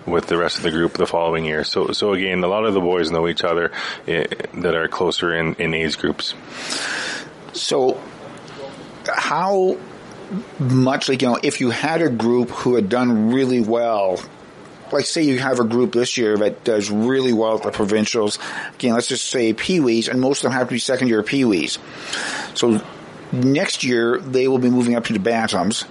[0.06, 1.64] with the rest of the group the following year.
[1.64, 3.72] So so again, a lot of the boys know each other
[4.06, 6.34] eh, that are closer in, in age groups.
[7.54, 8.02] So
[9.08, 9.78] how
[10.60, 14.20] much like, you know, if you had a group who had done really well,
[14.92, 18.40] like say you have a group this year that does really well at the provincials,
[18.76, 21.78] again, let's just say peewees, and most of them have to be second year peewees.
[22.58, 22.82] So
[23.32, 25.86] next year they will be moving up to the bantams.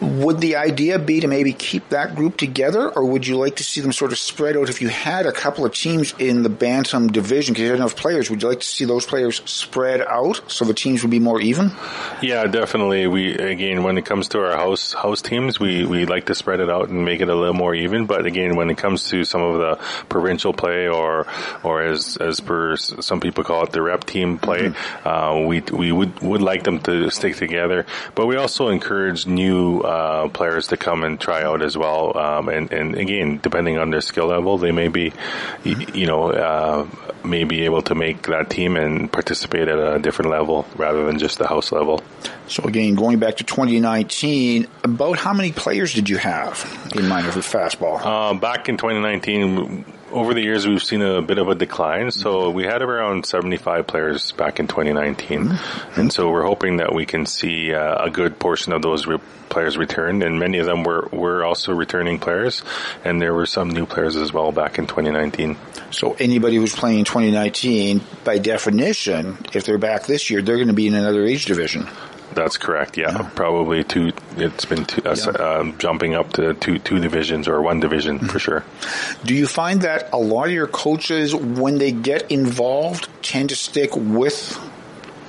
[0.00, 3.64] Would the idea be to maybe keep that group together, or would you like to
[3.64, 4.68] see them sort of spread out?
[4.68, 7.96] If you had a couple of teams in the bantam division, because you had enough
[7.96, 11.18] players, would you like to see those players spread out so the teams would be
[11.18, 11.72] more even?
[12.20, 13.06] Yeah, definitely.
[13.06, 16.60] We again, when it comes to our house house teams, we we like to spread
[16.60, 18.06] it out and make it a little more even.
[18.06, 19.76] But again, when it comes to some of the
[20.08, 21.26] provincial play, or
[21.62, 25.08] or as as per some people call it, the rep team play, mm-hmm.
[25.08, 27.86] uh, we we would would like them to stick together.
[28.14, 32.16] But we also encourage new uh, players to come and try out as well.
[32.16, 35.12] Um, and, and again, depending on their skill level, they may be,
[35.64, 36.86] you know, uh,
[37.24, 41.18] may be able to make that team and participate at a different level rather than
[41.18, 42.02] just the house level.
[42.48, 47.30] So again, going back to 2019, about how many players did you have in minor
[47.30, 48.00] fastball?
[48.02, 49.84] Uh, back in 2019,
[50.16, 52.10] over the years, we've seen a bit of a decline.
[52.10, 55.44] So we had around 75 players back in 2019.
[55.44, 56.00] Mm-hmm.
[56.00, 59.18] And so we're hoping that we can see uh, a good portion of those re-
[59.50, 60.22] players return.
[60.22, 62.62] And many of them were, were also returning players.
[63.04, 65.58] And there were some new players as well back in 2019.
[65.90, 70.68] So anybody who's playing in 2019, by definition, if they're back this year, they're going
[70.68, 71.88] to be in another age division.
[72.36, 72.98] That's correct.
[72.98, 73.30] Yeah, yeah.
[73.34, 74.12] probably two.
[74.36, 75.30] It's been two, uh, yeah.
[75.32, 78.28] uh, jumping up to two two divisions or one division mm-hmm.
[78.28, 78.64] for sure.
[79.24, 83.56] Do you find that a lot of your coaches, when they get involved, tend to
[83.56, 84.60] stick with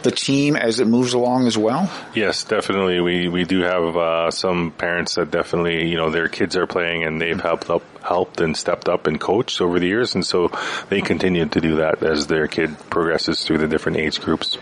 [0.08, 1.91] the team as it moves along as well?
[2.15, 3.02] Yes, definitely.
[3.02, 7.04] We we do have uh, some parents that definitely you know their kids are playing
[7.04, 10.50] and they've helped up helped and stepped up and coached over the years, and so
[10.88, 14.58] they continue to do that as their kid progresses through the different age groups.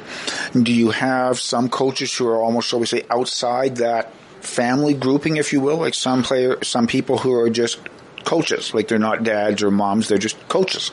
[0.52, 5.38] Do you have some coaches who are almost, shall we say, outside that family grouping,
[5.38, 7.78] if you will, like some player, some people who are just
[8.26, 8.74] coaches.
[8.74, 10.92] Like they're not dads or moms; they're just coaches.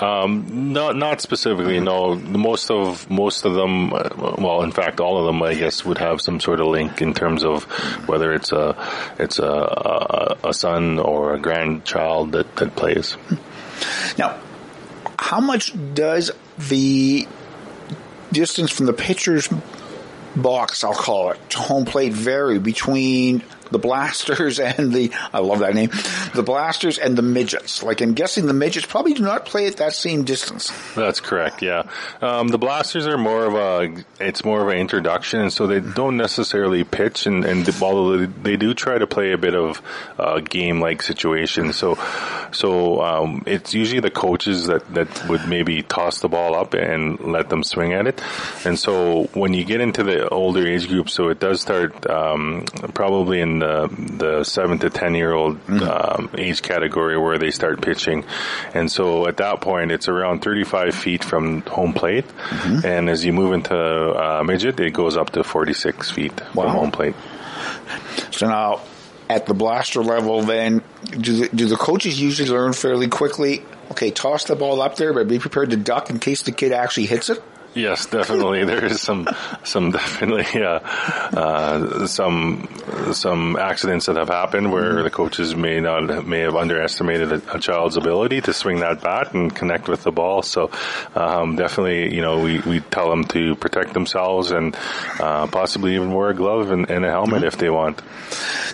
[0.00, 1.80] Um, not not specifically.
[1.80, 5.84] No, most of most of them, uh, well, in fact, all of them, I guess,
[5.84, 7.64] would have some sort of link in terms of
[8.08, 8.76] whether it's a
[9.18, 13.16] it's a a, a son or a grandchild that that plays.
[14.16, 14.38] Now,
[15.18, 17.28] how much does the
[18.32, 19.48] distance from the pitcher's
[20.36, 25.60] box, I'll call it, to home plate vary between the blasters and the I love
[25.60, 25.90] that name,
[26.34, 27.82] the blasters and the midgets.
[27.82, 30.72] Like I'm guessing the midgets probably do not play at that same distance.
[30.94, 31.62] That's correct.
[31.62, 31.88] Yeah,
[32.20, 35.80] um, the blasters are more of a it's more of an introduction, and so they
[35.80, 39.82] don't necessarily pitch, and, and although they do try to play a bit of
[40.18, 41.96] uh, game like situation, so
[42.52, 47.18] So um, it's usually the coaches that, that would maybe toss the ball up and
[47.20, 48.20] let them swing at it.
[48.64, 52.64] And so when you get into the older age group, so it does start um,
[52.94, 57.80] probably in the, the seven to ten year old um, age category where they start
[57.82, 58.24] pitching.
[58.74, 62.24] And so at that point, it's around 35 feet from home plate.
[62.84, 66.64] And as you move into uh, midget, it goes up to 46 feet Wow.
[66.64, 67.14] from home plate.
[68.30, 68.80] So now,
[69.28, 73.62] at the blaster level, then do the, do the coaches usually learn fairly quickly?
[73.90, 76.72] Okay, toss the ball up there, but be prepared to duck in case the kid
[76.72, 77.42] actually hits it.
[77.78, 78.64] Yes, definitely.
[78.64, 79.28] there is some,
[79.62, 82.68] some definitely, uh, uh, some,
[83.12, 87.60] some accidents that have happened where the coaches may not, may have underestimated a, a
[87.60, 90.42] child's ability to swing that bat and connect with the ball.
[90.42, 90.72] So,
[91.14, 94.76] um, definitely, you know, we, we tell them to protect themselves and,
[95.20, 98.02] uh, possibly even wear a glove and, and a helmet if they want.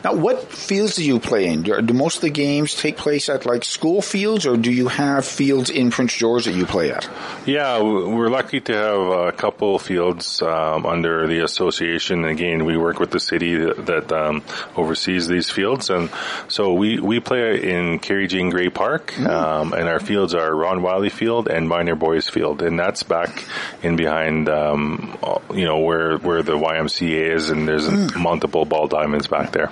[0.02, 1.62] Now, what fields do you play in?
[1.62, 4.88] Do, do most of the games take place at like school fields, or do you
[4.88, 7.08] have fields in Prince George that you play at?
[7.46, 12.24] Yeah, we're lucky to have a couple fields um, under the association.
[12.24, 14.42] Again, we work with the city that, that um,
[14.76, 16.10] oversees these fields, and
[16.48, 20.82] so we we play in Carrie Jane Gray Park, um, and our fields are Ron
[20.82, 23.44] Wiley Field and Minor Boys Field, and that's back
[23.82, 25.18] in behind, um,
[25.52, 29.70] you know, where where the YMCA is, and there's multiple ball diamonds back there.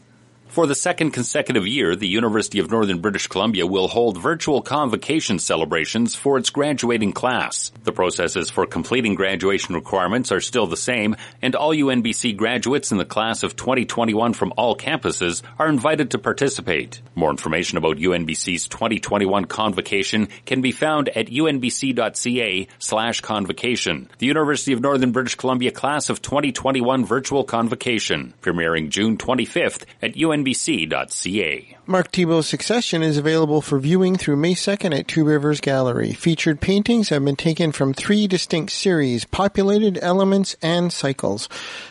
[0.51, 5.39] For the second consecutive year, the University of Northern British Columbia will hold virtual convocation
[5.39, 7.71] celebrations for its graduating class.
[7.85, 12.97] The processes for completing graduation requirements are still the same, and all UNBC graduates in
[12.97, 17.01] the class of 2021 from all campuses are invited to participate.
[17.15, 24.09] More information about UNBC's 2021 convocation can be found at unbc.ca slash convocation.
[24.17, 30.15] The University of Northern British Columbia class of 2021 virtual convocation, premiering June 25th at
[30.41, 31.77] unbc.ca.
[31.85, 36.13] Mark Thibault's Succession is available for viewing through May 2nd at Two Rivers Gallery.
[36.13, 41.49] Featured paintings have been taken from three distinct series, Populated Elements and Cycles.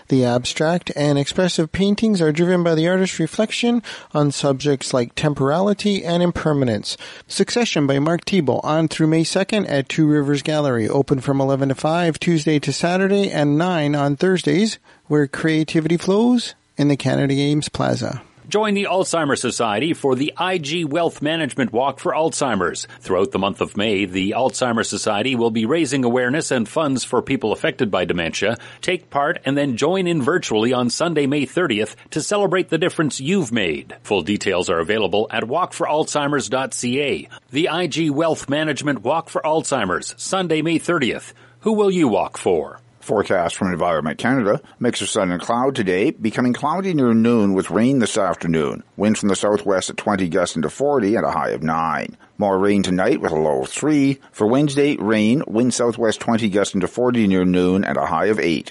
[0.08, 3.82] The abstract and expressive paintings are driven by the artist's reflection
[4.12, 6.96] on subjects like temporality and impermanence.
[7.26, 11.68] Succession by Mark Thibault on through May 2nd at Two Rivers Gallery, open from 11
[11.68, 17.34] to 5 Tuesday to Saturday and 9 on Thursdays, where creativity flows in the Canada
[17.34, 18.22] Games Plaza.
[18.50, 22.88] Join the Alzheimer's Society for the IG Wealth Management Walk for Alzheimer's.
[22.98, 27.22] Throughout the month of May, the Alzheimer's Society will be raising awareness and funds for
[27.22, 28.56] people affected by dementia.
[28.80, 33.20] Take part and then join in virtually on Sunday, May 30th to celebrate the difference
[33.20, 33.94] you've made.
[34.02, 37.28] Full details are available at walkforalzheimers.ca.
[37.52, 41.34] The IG Wealth Management Walk for Alzheimer's, Sunday, May 30th.
[41.60, 42.80] Who will you walk for?
[43.10, 44.62] Forecast from Environment Canada.
[44.78, 48.84] Mix of sun and cloud today, becoming cloudy near noon with rain this afternoon.
[48.96, 52.16] Wind from the southwest at 20 gusting to 40 and a high of 9.
[52.38, 54.20] More rain tonight with a low of 3.
[54.30, 58.38] For Wednesday, rain, wind southwest 20 gusting to 40 near noon and a high of
[58.38, 58.70] 8.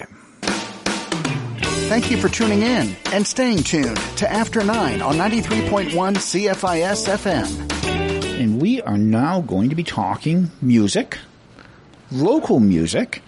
[1.90, 8.40] Thank you for tuning in and staying tuned to After 9 on 93.1 CFIS FM.
[8.40, 11.18] And we are now going to be talking music,
[12.10, 13.22] local music.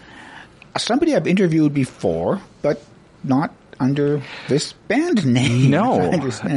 [0.74, 2.82] Uh, somebody I've interviewed before, but
[3.24, 5.70] not under this band name.
[5.70, 6.10] No.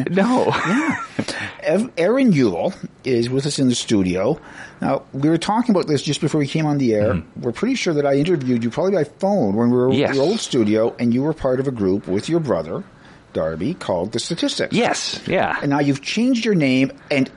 [0.10, 0.52] No.
[1.68, 1.88] Yeah.
[1.98, 4.40] Aaron Yule is with us in the studio.
[4.82, 7.14] Now, we were talking about this just before we came on the air.
[7.16, 7.42] Mm-hmm.
[7.42, 10.12] We're pretty sure that I interviewed you probably by phone when we were Yes.
[10.12, 12.84] in your old studio, and you were part of a group with your brother,
[13.34, 14.76] Darby, called The Statistics.
[14.76, 15.20] Yes.
[15.26, 15.58] Yeah.
[15.60, 17.32] And now you've changed your name, and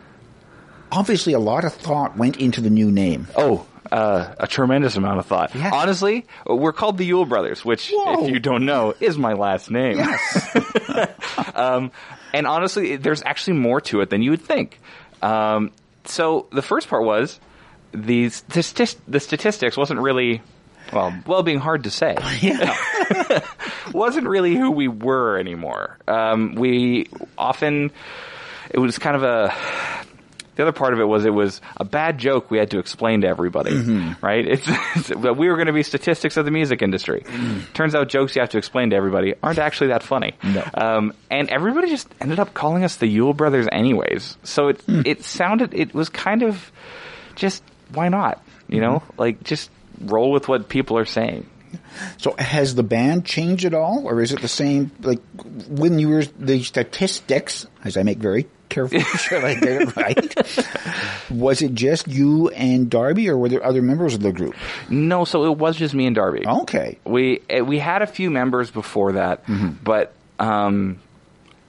[0.93, 3.29] obviously a lot of thought went into the new name.
[3.35, 5.55] Oh, uh, a tremendous amount of thought.
[5.55, 5.73] Yes.
[5.75, 8.25] Honestly, we're called the Yule Brothers, which, Whoa.
[8.25, 9.99] if you don't know, is my last name.
[9.99, 10.57] Yes.
[11.55, 11.91] Um,
[12.33, 14.81] and honestly, there's actually more to it than you would think.
[15.23, 15.73] Um,
[16.05, 17.41] so the first part was
[17.93, 20.43] the, statist- the statistics wasn't really,
[20.93, 22.17] well, well being hard to say.
[22.41, 22.77] yeah.
[23.93, 25.99] wasn't really who we were anymore.
[26.07, 27.91] Um, we often,
[28.71, 29.55] it was kind of a,
[30.59, 33.21] the other part of it was it was a bad joke we had to explain
[33.23, 34.25] to everybody, Mm-hmm.
[34.27, 34.45] right?
[34.47, 37.25] It's, it's that we were going to be statistics of the music industry.
[37.75, 40.35] Turns out jokes you have to explain to everybody aren't actually that funny.
[40.43, 40.55] Mm.
[40.75, 40.87] No.
[40.87, 44.37] Um, and everybody just ended up calling us the Yule Brothers anyways.
[44.43, 45.03] So it Hmm.
[45.07, 46.71] it sounded it was kind of
[47.37, 47.63] just
[47.95, 48.43] why not?
[48.69, 49.21] You know, Mm-hmm.
[49.21, 51.49] like just roll with what people are saying.
[52.17, 54.91] So has the band changed at all, or is it the same?
[55.03, 55.21] Like
[55.69, 61.31] when you were the statistics, as I make very careful sure I get it right.
[61.31, 64.55] was it just you and Darby, or were there other members of the group?
[64.89, 66.47] No, so it was just me and Darby.
[66.47, 66.99] Okay.
[67.05, 69.43] We eh, we had a few members before that,
[69.83, 70.99] but um,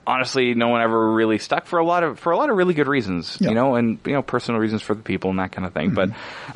[0.06, 2.74] honestly, no one ever really stuck for a lot of for a lot of really
[2.74, 3.50] good reasons, Yeah.
[3.50, 5.94] you know, and you know, personal reasons for the people and that kind of thing.
[5.94, 6.10] But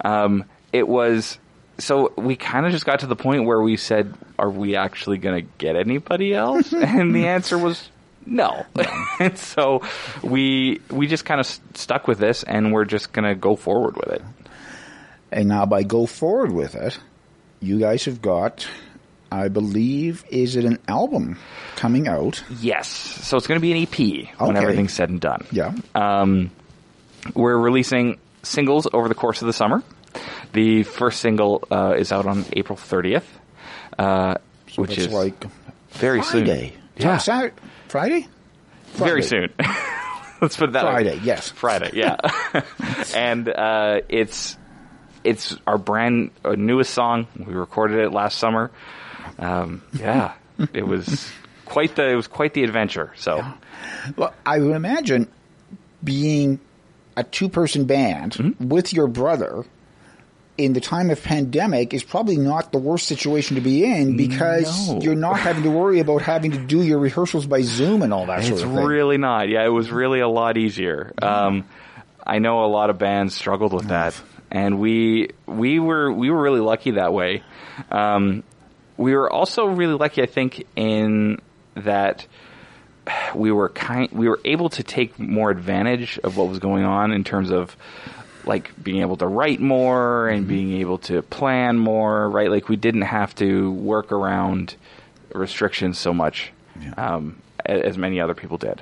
[0.04, 1.38] um, it was
[1.80, 5.18] so we kind of just got to the point where we said, "Are we actually
[5.18, 7.90] going to get anybody else?" and the answer was.
[8.28, 8.66] No,
[9.20, 9.82] and so
[10.24, 13.96] we we just kind of st- stuck with this, and we're just gonna go forward
[13.98, 14.22] with it.
[15.32, 16.98] And now, by go forward with it,
[17.60, 18.68] you guys have got,
[19.32, 21.40] I believe, is it an album
[21.76, 22.44] coming out?
[22.62, 24.62] Yes, so it's going to be an EP when Okay.
[24.62, 25.44] everything's said and done.
[25.52, 25.74] Yeah.
[25.96, 26.52] Um,
[27.34, 29.82] we're releasing singles over the course of the summer.
[30.54, 33.24] The first single uh, is out on April 30th,
[33.98, 34.36] uh,
[34.76, 35.44] which It's is like
[35.94, 36.70] very Friday.
[36.70, 36.80] soon.
[36.98, 37.56] Yeah, Saturday,
[37.94, 38.28] Friday.
[38.96, 39.54] very soon.
[40.42, 40.92] Let's put it that way.
[40.92, 41.50] Friday, yes.
[41.52, 42.18] Friday, yeah.
[43.16, 44.58] and uh, it's
[45.24, 47.28] it's our brand uh, newest song.
[47.38, 48.72] We recorded it last summer.
[49.38, 50.34] Um, yeah,
[50.74, 51.32] it was
[51.66, 53.14] quite the it was quite the adventure.
[53.16, 53.46] So
[54.18, 55.28] Well, I would imagine
[56.04, 56.60] being
[57.16, 58.70] a two-person band Mm-hmm.
[58.70, 59.66] with your brother
[60.58, 64.90] in the time of pandemic is probably not the worst situation to be in because
[64.90, 65.02] No.
[65.02, 68.28] you're not having to worry about having to do your rehearsals by Zoom and all
[68.28, 68.86] that sort It's of thing.
[68.86, 69.50] really not.
[69.50, 71.12] Yeah, it was really a lot easier.
[71.22, 71.66] Um,
[72.26, 74.14] I know a lot of bands struggled with that,
[74.52, 77.42] and we we were we were really lucky that way.
[77.92, 78.44] Um,
[78.96, 81.40] we were also really lucky, I think, in
[81.76, 82.28] that
[83.36, 87.12] we were kind we were able to take more advantage of what was going on
[87.12, 87.76] in terms of
[88.46, 92.76] like being able to write more and being able to plan more right like we
[92.76, 94.76] didn't have to work around
[95.34, 96.52] restrictions so much
[96.98, 98.82] um, as many other people did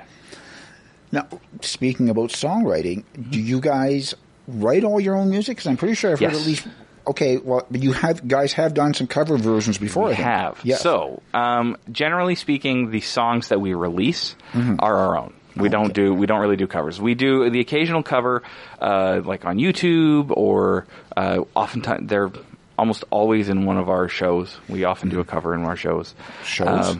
[1.12, 1.28] Now,
[1.60, 4.14] speaking about songwriting, do you guys
[4.48, 5.58] write all your own music?
[5.58, 6.66] Because I'm pretty sure I've heard at least.
[7.06, 10.06] Okay, well, you have guys have done some cover versions before.
[10.06, 10.80] we I have Yes.
[10.80, 16.14] so um, generally speaking the songs that we release are our own we don't do
[16.14, 18.42] we don't really do covers we do the occasional cover
[18.80, 20.86] uh, like on youtube or
[21.16, 22.30] uh, oftentimes they're
[22.78, 26.14] almost always in one of our shows we often do a cover in our shows
[26.44, 26.96] Shows?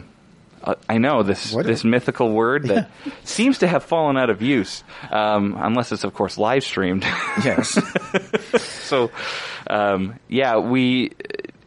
[0.63, 1.65] uh, I know this What?
[1.65, 2.89] this mythical word that
[3.25, 4.81] seems to have fallen out of use,
[5.11, 7.03] um, unless it's of course live streamed.
[7.43, 7.77] Yes.
[8.61, 9.11] so,
[9.67, 11.11] um, yeah, we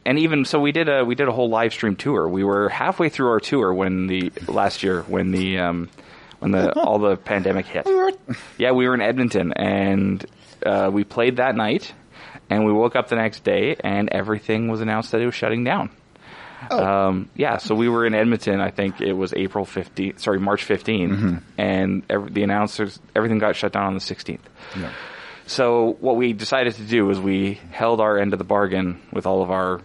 [0.07, 2.27] and even so we did a we did a whole live stream tour.
[2.27, 5.91] We were halfway through our tour when the last year when the um,
[6.39, 7.87] when the all the pandemic hit.
[8.59, 10.25] Yeah, we were in Edmonton and
[10.65, 11.93] uh, we played that night,
[12.51, 15.65] and we woke up the next day and everything was announced that it was shutting
[15.65, 15.91] down.
[16.71, 18.61] Um, yeah, so we were in Edmonton.
[18.61, 23.55] I think it was April 15th, sorry, March 15th, and every, the announcers, everything got
[23.57, 24.41] shut down on the 16th.
[25.47, 29.27] So what we decided to do was we held our end of the bargain with
[29.27, 29.81] all of our,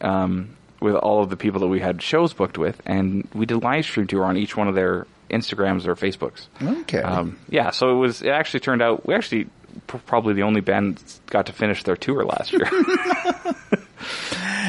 [0.00, 3.62] um, with all of the people that we had shows booked with, and we did
[3.62, 6.46] live stream tour on each one of their Instagrams or Facebooks.
[6.62, 6.98] Okay.
[7.02, 8.22] Um, yeah, so it was.
[8.22, 9.44] It actually turned out we actually
[9.86, 12.68] p- probably the only band that got to finish their tour last year.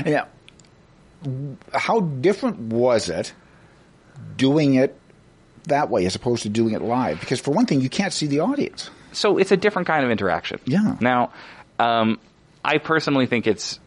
[0.06, 0.26] Yeah.
[1.74, 3.34] How different was it
[4.38, 4.99] doing it
[5.64, 7.20] that way as opposed to doing it live?
[7.20, 8.89] Because for one thing, you can't see the audience.
[9.14, 10.60] so it's a different kind of interaction.
[10.66, 10.95] Yeah.
[10.99, 11.32] Now,
[11.80, 12.20] um,
[12.64, 13.80] I personally think it's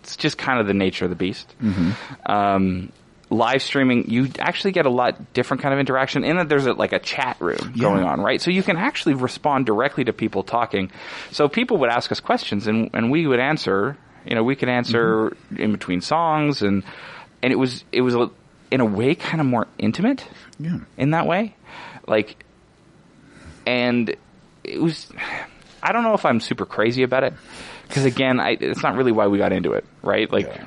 [0.00, 1.52] it's just kind of the nature of the beast.
[1.62, 1.94] Mhm.
[2.30, 2.92] Um,
[3.30, 6.72] live streaming, you actually get a lot different kind of interaction in that there's a,
[6.72, 8.40] like a chat room going on, right?
[8.40, 10.90] So you can actually respond directly to people talking.
[11.32, 13.96] So people would ask us questions, and and we would answer.
[14.24, 15.56] You know, we could answer mm-hmm.
[15.60, 16.82] in between songs, and
[17.42, 18.30] and it was it was a,
[18.70, 20.26] in a way kind of more intimate.
[20.58, 20.78] Yeah.
[20.96, 21.54] In that way,
[22.06, 22.44] like
[23.66, 24.14] and
[24.64, 25.12] it was
[25.82, 27.34] i don't know if i'm super crazy about it
[27.88, 30.66] because again I, it's not really why we got into it right like Yeah.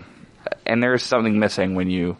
[0.70, 2.18] And there's something missing when you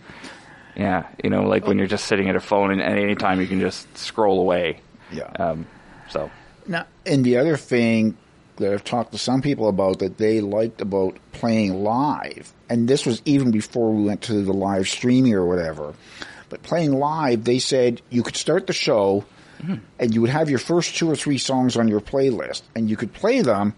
[0.76, 3.40] yeah you know like when you're just sitting at a phone and at any time
[3.40, 4.82] you can just scroll away.
[5.12, 5.32] Yeah.
[5.40, 5.66] um,
[6.10, 6.30] so.
[6.68, 8.16] Now, and the other thing
[8.58, 13.06] that I've talked to some people about that they liked about playing live, and this
[13.06, 15.94] was even before we went to the live streaming or whatever,
[16.50, 19.26] but playing live, they said you could start the show
[20.00, 22.96] and you would have your first two or three songs on your playlist, and you
[22.96, 23.74] could play them,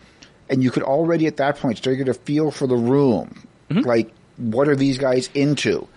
[0.49, 3.47] and you could already at that point start to get a feel for the room,
[3.69, 5.87] like what are these guys into?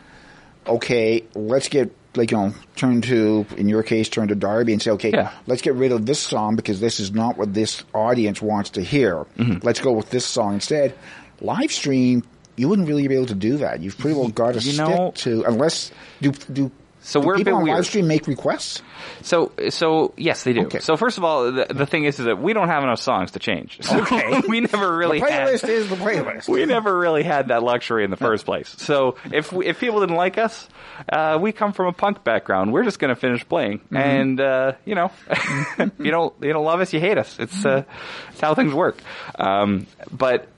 [0.67, 4.81] Okay, let's get like you know turn to in your case turn to Darby and
[4.81, 5.33] say okay Yeah.
[5.49, 8.83] let's get rid of this song because this is not what this audience wants to
[8.83, 9.25] hear.
[9.37, 9.59] Mm-hmm.
[9.67, 10.95] Let's go with this song instead.
[11.41, 12.23] Live stream,
[12.57, 13.81] you wouldn't really be able to do that.
[13.81, 15.91] You've pretty well got to You stick know- to unless
[16.23, 16.71] do do.
[17.07, 17.77] So do we're a people bit on weird.
[17.77, 18.83] live stream make requests.
[19.23, 20.63] So, so yes, they do.
[20.63, 20.79] Okay.
[20.81, 23.33] So first of all, the, the thing is, is that we don't have enough songs
[23.33, 23.79] to change.
[23.83, 24.41] So Okay.
[24.49, 25.49] we never really the had.
[25.49, 26.49] playlist is the playlist.
[26.49, 28.75] we never really had that luxury in the first place.
[28.79, 30.67] So if we, if people didn't like us,
[31.13, 32.73] uh, we come from a punk background.
[32.73, 33.97] We're just going to finish playing, Mm-hmm.
[33.97, 35.11] and uh, you know,
[35.99, 37.37] you don't you don't love us, you hate us.
[37.39, 37.83] It's uh,
[38.31, 38.97] it's how things work.
[39.39, 40.49] Um, but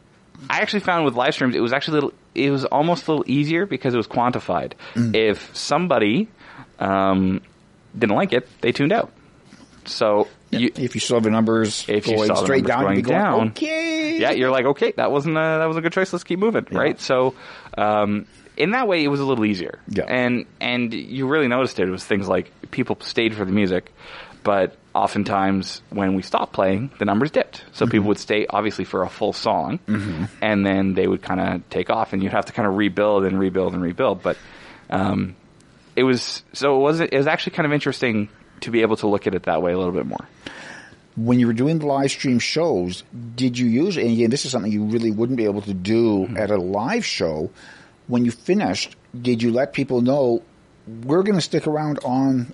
[0.48, 3.12] I actually found with live streams, it was actually a little, it was almost a
[3.12, 4.72] little easier because it was quantified.
[4.94, 5.14] Mm.
[5.14, 6.28] If somebody
[6.78, 7.40] um,
[7.98, 9.12] didn't like it, they tuned out.
[9.84, 13.02] So you, if you saw the numbers if you saw the straight numbers down, going
[13.02, 14.18] going, down, okay.
[14.18, 16.12] yeah, you're like, okay, that wasn't a, that was a good choice.
[16.12, 17.00] Let's keep moving, right?
[17.00, 17.34] So,
[17.76, 18.26] um,
[18.56, 19.80] in that way, it was a little easier.
[19.88, 20.04] Yeah.
[20.04, 21.88] and and you really noticed it.
[21.88, 23.92] It was things like people stayed for the music,
[24.42, 27.62] but oftentimes when we stopped playing, the numbers dipped.
[27.72, 29.78] So people would stay obviously for a full song,
[30.42, 33.24] and then they would kind of take off, and you'd have to kind of rebuild
[33.24, 34.22] and rebuild and rebuild.
[34.22, 34.36] But
[34.90, 35.36] um,
[35.94, 38.28] it was so it was it was actually kind of interesting
[38.62, 40.26] to be able to look at it that way a little bit more.
[41.16, 43.02] when you were doing the live stream shows,
[43.34, 46.24] did you use, and again, this is something you really wouldn't be able to do
[46.24, 46.36] Mm-hmm.
[46.36, 47.50] at a live show.
[48.06, 50.42] When you finished, did you let people know
[51.04, 52.52] we're going to stick around on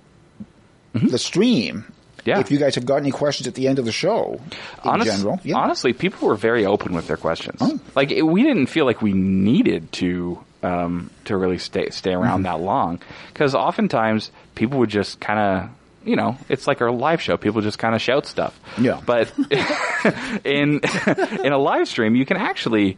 [0.93, 1.85] the stream?
[2.25, 2.39] Yeah.
[2.39, 4.39] If you guys have got any questions at the end of the show,
[4.83, 5.57] in Honest- general, yeah.
[5.57, 7.57] Honestly, people were very open with their questions.
[7.61, 7.79] Oh.
[7.95, 12.43] Like it, we didn't feel like we needed to um, to really stay stay around
[12.43, 12.59] Mm-hmm.
[12.59, 12.99] that long
[13.33, 15.69] because oftentimes people would just kind of
[16.07, 17.35] you know it's like our live show.
[17.37, 18.57] People just kind of shout stuff.
[18.79, 19.01] Yeah.
[19.05, 19.31] But
[20.45, 20.79] in
[21.43, 22.97] in a live stream, you can actually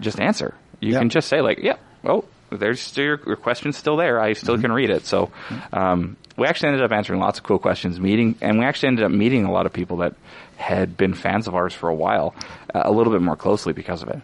[0.00, 0.54] just answer.
[0.80, 0.98] You Yeah.
[1.00, 2.24] can just say like, "Yep, oh."
[2.58, 4.20] There's still your, your question's still there.
[4.20, 5.06] I still can read it.
[5.06, 5.30] So,
[5.72, 9.04] um, we actually ended up answering lots of cool questions, meeting, and we actually ended
[9.04, 10.14] up meeting a lot of people that
[10.56, 12.34] had been fans of ours for a while,
[12.74, 14.20] uh, a little bit more closely because of it.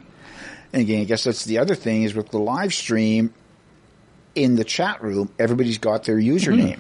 [0.73, 3.33] And again, I guess that's the other thing is with the live stream
[4.35, 6.79] in the chat room, everybody's got their username.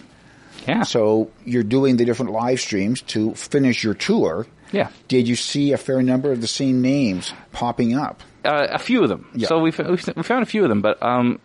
[0.66, 0.82] Yeah.
[0.82, 4.46] So you're doing the different live streams to finish your tour.
[4.72, 4.90] Yeah.
[5.08, 8.22] Did you see a fair number of the same names popping up?
[8.44, 9.28] Uh, a few of them.
[9.34, 9.48] Yeah.
[9.48, 11.40] So we, we found a few of them, but um,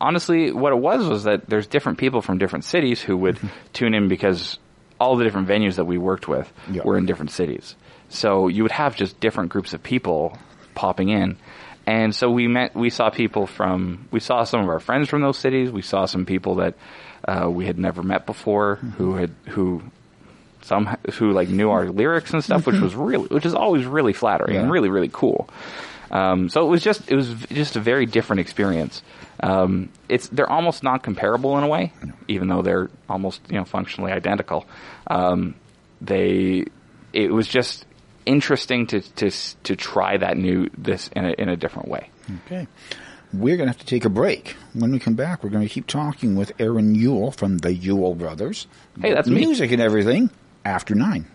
[0.00, 3.38] honestly, what it was was that there's different people from different cities who would
[3.72, 4.58] tune in because
[5.00, 6.82] all the different venues that we worked with Yeah.
[6.84, 7.76] were in different cities.
[8.08, 10.38] So you would have just different groups of people
[10.74, 11.36] popping in.
[11.86, 15.22] And so we met, we saw people from, we saw some of our friends from
[15.22, 15.70] those cities.
[15.70, 16.74] We saw some people that
[17.26, 19.82] uh, we had never met before who had, who
[20.62, 24.12] some who like knew our lyrics and stuff, which was really, which is always really
[24.12, 25.48] flattering and really, really cool.
[26.10, 29.02] Um, so it was just, it was just a very different experience.
[29.40, 31.92] Um, it's, they're almost not comparable in a way,
[32.28, 34.66] even though they're almost, you know, functionally identical.
[35.06, 35.54] Um,
[36.00, 36.64] they,
[37.12, 37.84] it was just
[38.26, 39.30] interesting to, to,
[39.64, 42.10] to try that new, this in a, in a different way.
[42.46, 42.66] Okay.
[43.32, 44.56] We're going to have to take a break.
[44.72, 48.14] When we come back, we're going to keep talking with Aaron Yule from the Yule
[48.14, 48.66] Brothers.
[49.00, 49.40] Hey, that's me.
[49.40, 50.30] Music and everything
[50.64, 51.26] after nine.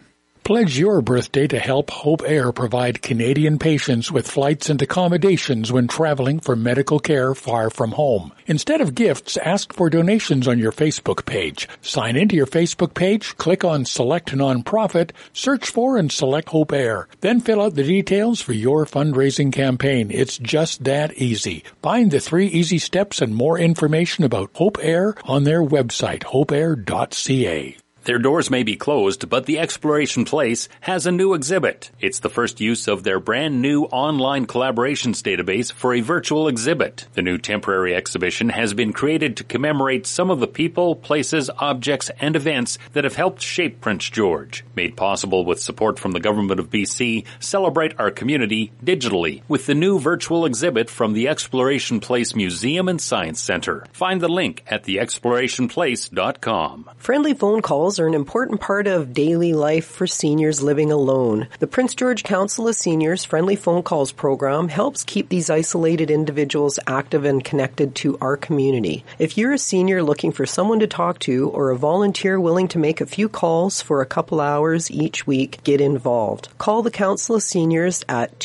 [0.43, 5.87] Pledge your birthday to help Hope Air provide Canadian patients with flights and accommodations when
[5.87, 8.33] traveling for medical care far from home.
[8.45, 11.69] Instead of gifts, ask for donations on your Facebook page.
[11.81, 17.07] Sign into your Facebook page, click on Select Nonprofit, search for and select Hope Air.
[17.21, 20.11] Then fill out the details for your fundraising campaign.
[20.11, 21.63] It's just that easy.
[21.81, 27.77] Find the three easy steps and more information about Hope Air on their website, hopeair.ca.
[28.05, 31.89] Their doors may be closed, but the Exploration Place has a new exhibit.
[32.01, 37.07] It's the first use of their brand new online collaborations database for a virtual exhibit.
[37.13, 42.11] The new temporary exhibition has been created to commemorate some of the people, places, objects,
[42.19, 44.65] and events that have helped shape Prince George.
[44.75, 49.75] Made possible with support from the government of BC, celebrate our community digitally with the
[49.75, 53.85] new virtual exhibit from the Exploration Place Museum and Science Center.
[53.93, 56.89] Find the link at theexplorationplace.com.
[56.97, 61.47] Friendly phone calls are an important part of daily life for seniors living alone.
[61.59, 66.79] The Prince George Council of Seniors Friendly Phone Calls program helps keep these isolated individuals
[66.87, 69.03] active and connected to our community.
[69.19, 72.79] If you're a senior looking for someone to talk to or a volunteer willing to
[72.79, 76.47] make a few calls for a couple hours each week, get involved.
[76.57, 78.35] Call the Council of Seniors at oh,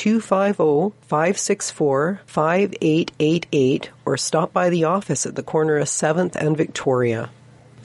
[1.08, 7.30] 250-564-5888 or stop by the office at the corner of 7th and Victoria.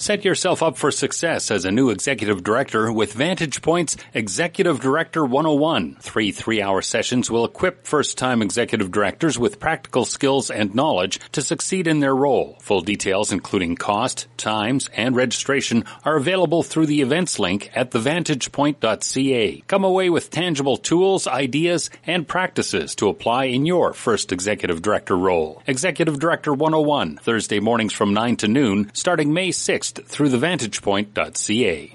[0.04, 5.24] Set yourself up for success as a new executive director with Vantage Point's Executive Director
[5.24, 5.95] 101.
[6.01, 11.88] Three three-hour sessions will equip first-time executive directors with practical skills and knowledge to succeed
[11.88, 12.58] in their role.
[12.64, 19.64] Full details including cost, times, and registration are available through the events link at thevantagepoint.ca.
[19.68, 25.16] Come away with tangible tools, ideas, and practices to apply in your first executive director
[25.16, 25.64] role.
[25.66, 31.94] Executive Director 101, Thursday mornings from 9 to noon, starting May 6th through thevantagepoint.ca.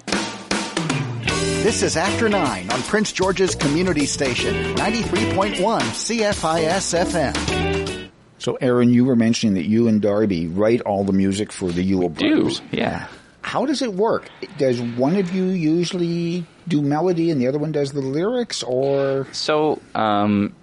[1.63, 6.95] This is After 9 on Prince George's Community Station, 93.1 CFIS
[7.35, 8.09] FM.
[8.39, 11.83] So, Aaron, you were mentioning that you and Darby write all the music for the
[11.83, 12.63] Yule Brothers.
[12.71, 13.09] yeah.
[13.43, 14.29] How does it work?
[14.59, 19.27] Does one of you usually do melody and the other one does the lyrics, or
[19.33, 20.55] So um,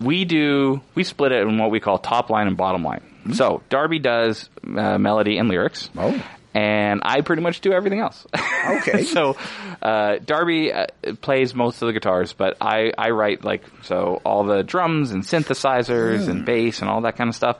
[0.00, 3.00] we do we split it in what we call top line and bottom line.
[3.34, 5.88] So Darby does uh, melody and lyrics.
[5.96, 6.20] Oh.
[6.56, 8.26] And I pretty much do everything else.
[8.34, 9.02] Okay.
[9.16, 9.36] so
[9.82, 10.86] uh, Darby uh,
[11.20, 15.22] plays most of the guitars, but I, I write like so all the drums and
[15.22, 17.58] synthesizers and bass and all that kind of stuff.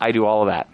[0.00, 0.68] I do all of that,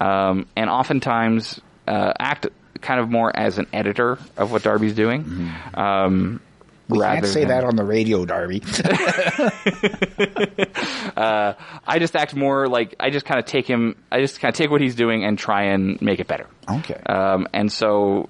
[0.00, 2.46] um, and oftentimes uh, act
[2.80, 5.52] kind of more as an editor of what Darby's doing.
[5.74, 6.40] Um,
[6.88, 8.62] we rather can't say than- that on the radio, Darby?
[11.16, 11.54] uh,
[11.86, 13.96] I just act more like I just kind of take him.
[14.10, 16.46] I just kind of take what he's doing and try and make it better.
[16.68, 17.00] Okay.
[17.06, 18.28] Um, and so,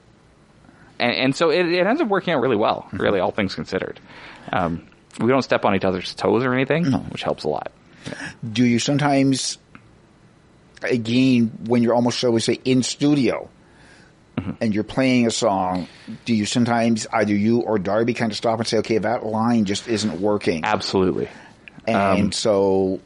[0.98, 2.84] and, and so it, it ends up working out really well.
[2.86, 3.02] Mm-hmm.
[3.02, 4.00] Really, all things considered.
[4.52, 4.86] Um,
[5.20, 7.72] we don't step on each other's toes or anything, which helps a lot.
[8.52, 9.58] do you sometimes,
[10.82, 13.48] again, when you're almost, shall we say, in studio,
[14.36, 14.50] Mm-hmm.
[14.60, 15.88] and you're playing a song,
[16.26, 19.64] do you sometimes either you or Darby kind of stop and say, "Okay, that line
[19.64, 21.28] just isn't working," Absolutely.
[21.86, 23.00] and Um, so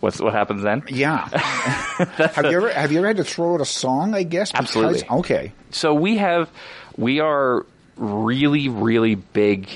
[0.00, 0.82] What's what happens then?
[0.88, 1.26] yeah.
[1.36, 4.14] have you ever have you ever had to throw out a song?
[4.14, 5.08] I guess because- Absolutely.
[5.18, 5.52] Okay.
[5.70, 6.50] So we have,
[6.96, 7.64] we are
[7.96, 9.68] really, really big,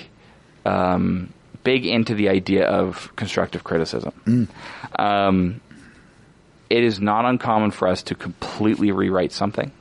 [0.66, 1.32] um,
[1.64, 4.48] big into the idea of constructive criticism.
[4.98, 5.60] Um,
[6.68, 9.72] it is not uncommon for us to completely rewrite something.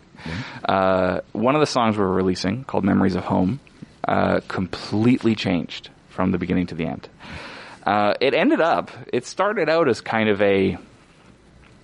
[0.66, 3.60] Uh, one of the songs we're releasing, called "Memories of Home,"
[4.08, 7.08] uh, completely changed from the beginning to the end.
[7.86, 8.92] Uh, it ended up.
[9.12, 10.78] It started out as kind of a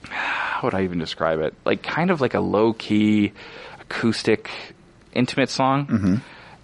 [0.09, 1.53] how would I even describe it?
[1.65, 3.33] Like kind of like a low key,
[3.81, 4.49] acoustic,
[5.13, 5.87] intimate song,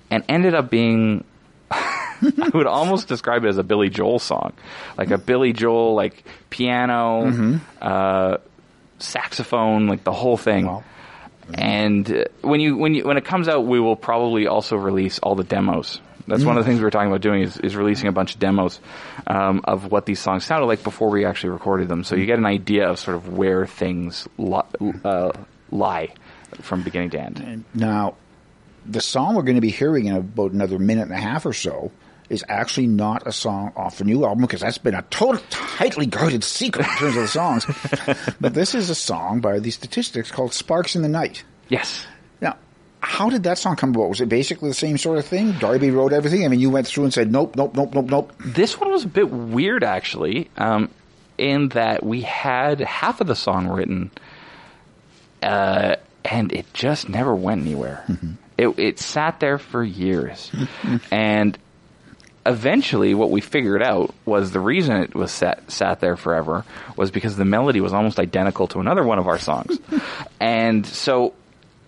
[0.09, 1.23] and ended up being.
[1.71, 4.53] I would almost describe it as a Billy Joel song,
[4.97, 8.37] like a Billy Joel like piano, uh,
[8.99, 10.65] saxophone, like the whole thing.
[11.53, 15.19] And uh, when you when you when it comes out, we will probably also release
[15.19, 15.99] all the demos.
[16.27, 18.35] That's one of the things we were talking about doing is, is releasing a bunch
[18.35, 18.79] of demos
[19.27, 22.03] um, of what these songs sounded like before we actually recorded them.
[22.03, 24.61] So you get an idea of sort of where things li-
[25.03, 25.31] uh,
[25.71, 26.13] lie
[26.61, 27.65] from beginning to end.
[27.73, 28.15] Now,
[28.85, 31.53] the song we're going to be hearing in about another minute and a half or
[31.53, 31.91] so
[32.31, 36.05] is actually not a song off the new album because that's been a total tightly
[36.05, 37.65] guarded secret in terms of the songs.
[38.41, 42.05] but this is a song by the Statistics called "Sparks in the Night." Yes.
[42.39, 42.55] Now,
[43.01, 44.09] how did that song come about?
[44.09, 45.51] Was it basically the same sort of thing?
[45.59, 46.45] Darby wrote everything.
[46.45, 49.03] I mean, you went through and said, "Nope, nope, nope, nope, nope." This one was
[49.03, 50.89] a bit weird, actually, um,
[51.37, 54.09] in that we had half of the song written,
[55.43, 58.05] uh, and it just never went anywhere.
[58.57, 60.49] It, it sat there for years,
[61.11, 61.57] and
[62.45, 66.65] eventually, what we figured out was the reason it was sat sat there forever
[66.95, 69.79] was because the melody was almost identical to another one of our songs,
[70.39, 71.33] and so.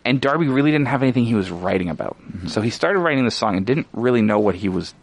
[0.05, 2.17] And Darby really didn't have anything he was writing about.
[2.47, 4.93] So he started writing the song and didn't really know what he was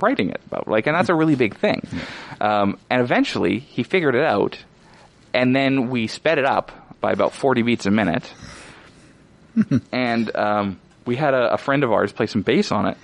[0.00, 0.66] writing it about.
[0.66, 1.86] Like, and that's a really big thing.
[2.40, 4.56] Um, and eventually, he figured it out,
[5.34, 8.32] and then we sped it up by about forty beats a minute.
[9.92, 12.96] and um, we had a, a friend of ours play some bass on it,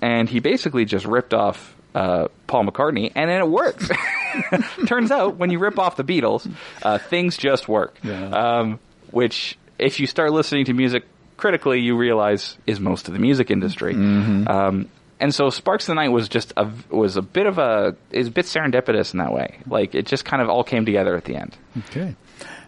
[0.00, 3.90] and he basically just ripped off uh, Paul McCartney, and then it worked.
[4.86, 6.50] Turns out, when you rip off the Beatles,
[6.82, 7.96] uh, things just work.
[8.04, 8.78] Um,
[9.10, 11.04] which, if you start listening to music
[11.36, 13.94] critically, you realize is most of the music industry.
[13.94, 14.88] Um,
[15.20, 18.28] and so Sparks of the Night was just a was a bit of a is
[18.28, 19.58] a bit serendipitous in that way.
[19.66, 21.56] Like it just kind of all came together at the end.
[21.88, 22.14] Okay.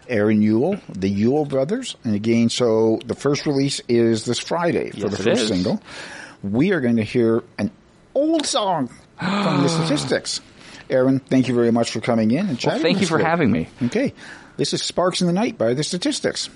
[0.09, 4.97] Aaron Yule, the Yule brothers, and again, so the first release is this Friday for
[4.97, 5.47] Yes, the it first is.
[5.47, 5.81] single.
[6.43, 7.71] We are going to hear an
[8.15, 10.41] old song from the Statistics.
[10.89, 12.81] Aaron, thank you very much for coming in and chatting.
[12.81, 13.69] Well, thank you for having me.
[13.83, 14.13] Okay,
[14.57, 16.49] this is Sparks in the Night by the Statistics.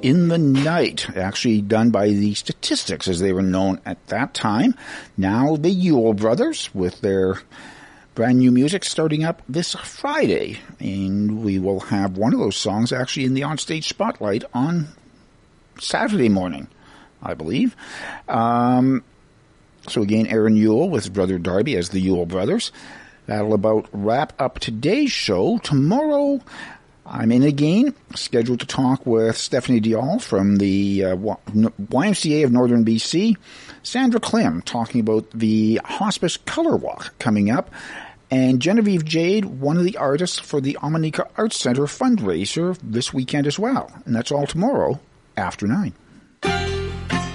[0.00, 4.74] In the Night, actually done by the Statistics as they were known at that time.
[5.16, 7.40] Now the Yule Brothers with their
[8.14, 10.60] brand new music starting up this Friday.
[10.80, 14.88] And we will have one of those songs actually in the onstage spotlight on
[15.78, 16.68] Saturday morning,
[17.22, 17.76] I believe.
[18.28, 19.02] Um,
[19.88, 22.72] so again, Aaron Yule with brother Darby as the Yule Brothers.
[23.26, 25.58] That'll about wrap up today's show.
[25.58, 26.40] Tomorrow,
[27.04, 32.84] I'm in again, scheduled to talk with Stephanie Dial from the uh, YMCA of Northern
[32.84, 33.36] BC,
[33.82, 37.70] Sandra Klim talking about the Hospice Color Walk coming up,
[38.30, 43.46] and Genevieve Jade, one of the artists for the Omineca Arts Center fundraiser this weekend
[43.46, 43.92] as well.
[44.06, 45.00] And that's all tomorrow
[45.36, 45.92] after 9.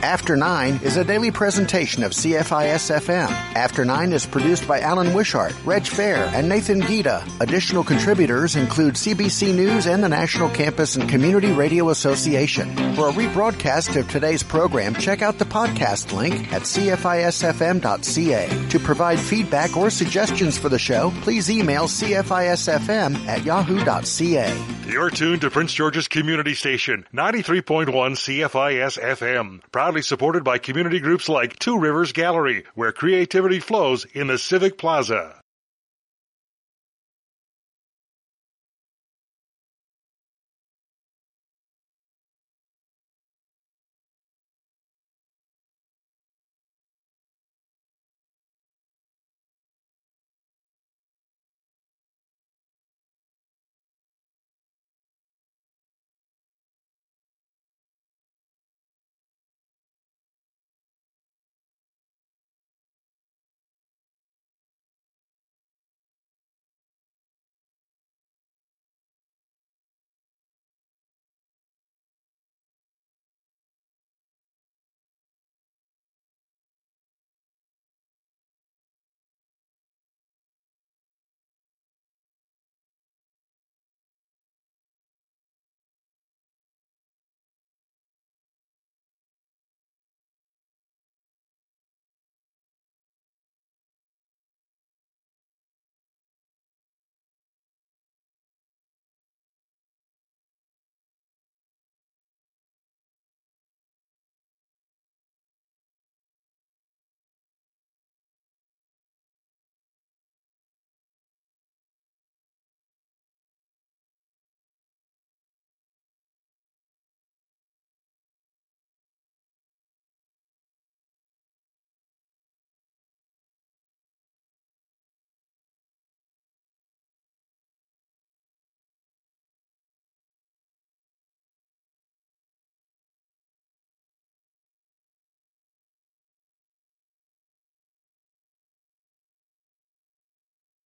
[0.03, 3.29] After 9 is a daily presentation of CFIS FM.
[3.55, 7.25] After 9 is produced by Alan Wishart, Reg Fair, and Nathan Gita.
[7.39, 12.75] Additional contributors include CBC News and the National Campus and Community Radio Association.
[12.95, 18.69] For a rebroadcast of today's program, check out the podcast link at cfisfm.ca.
[18.69, 24.77] To provide feedback or suggestions for the show, please email cfisfm at yahoo.ca.
[24.87, 29.61] You're tuned to Prince George's Community Station, 93.1 CFIS FM.
[29.87, 34.77] Proudly supported by community groups like Two Rivers Gallery, where creativity flows in the Civic
[34.77, 35.41] Plaza.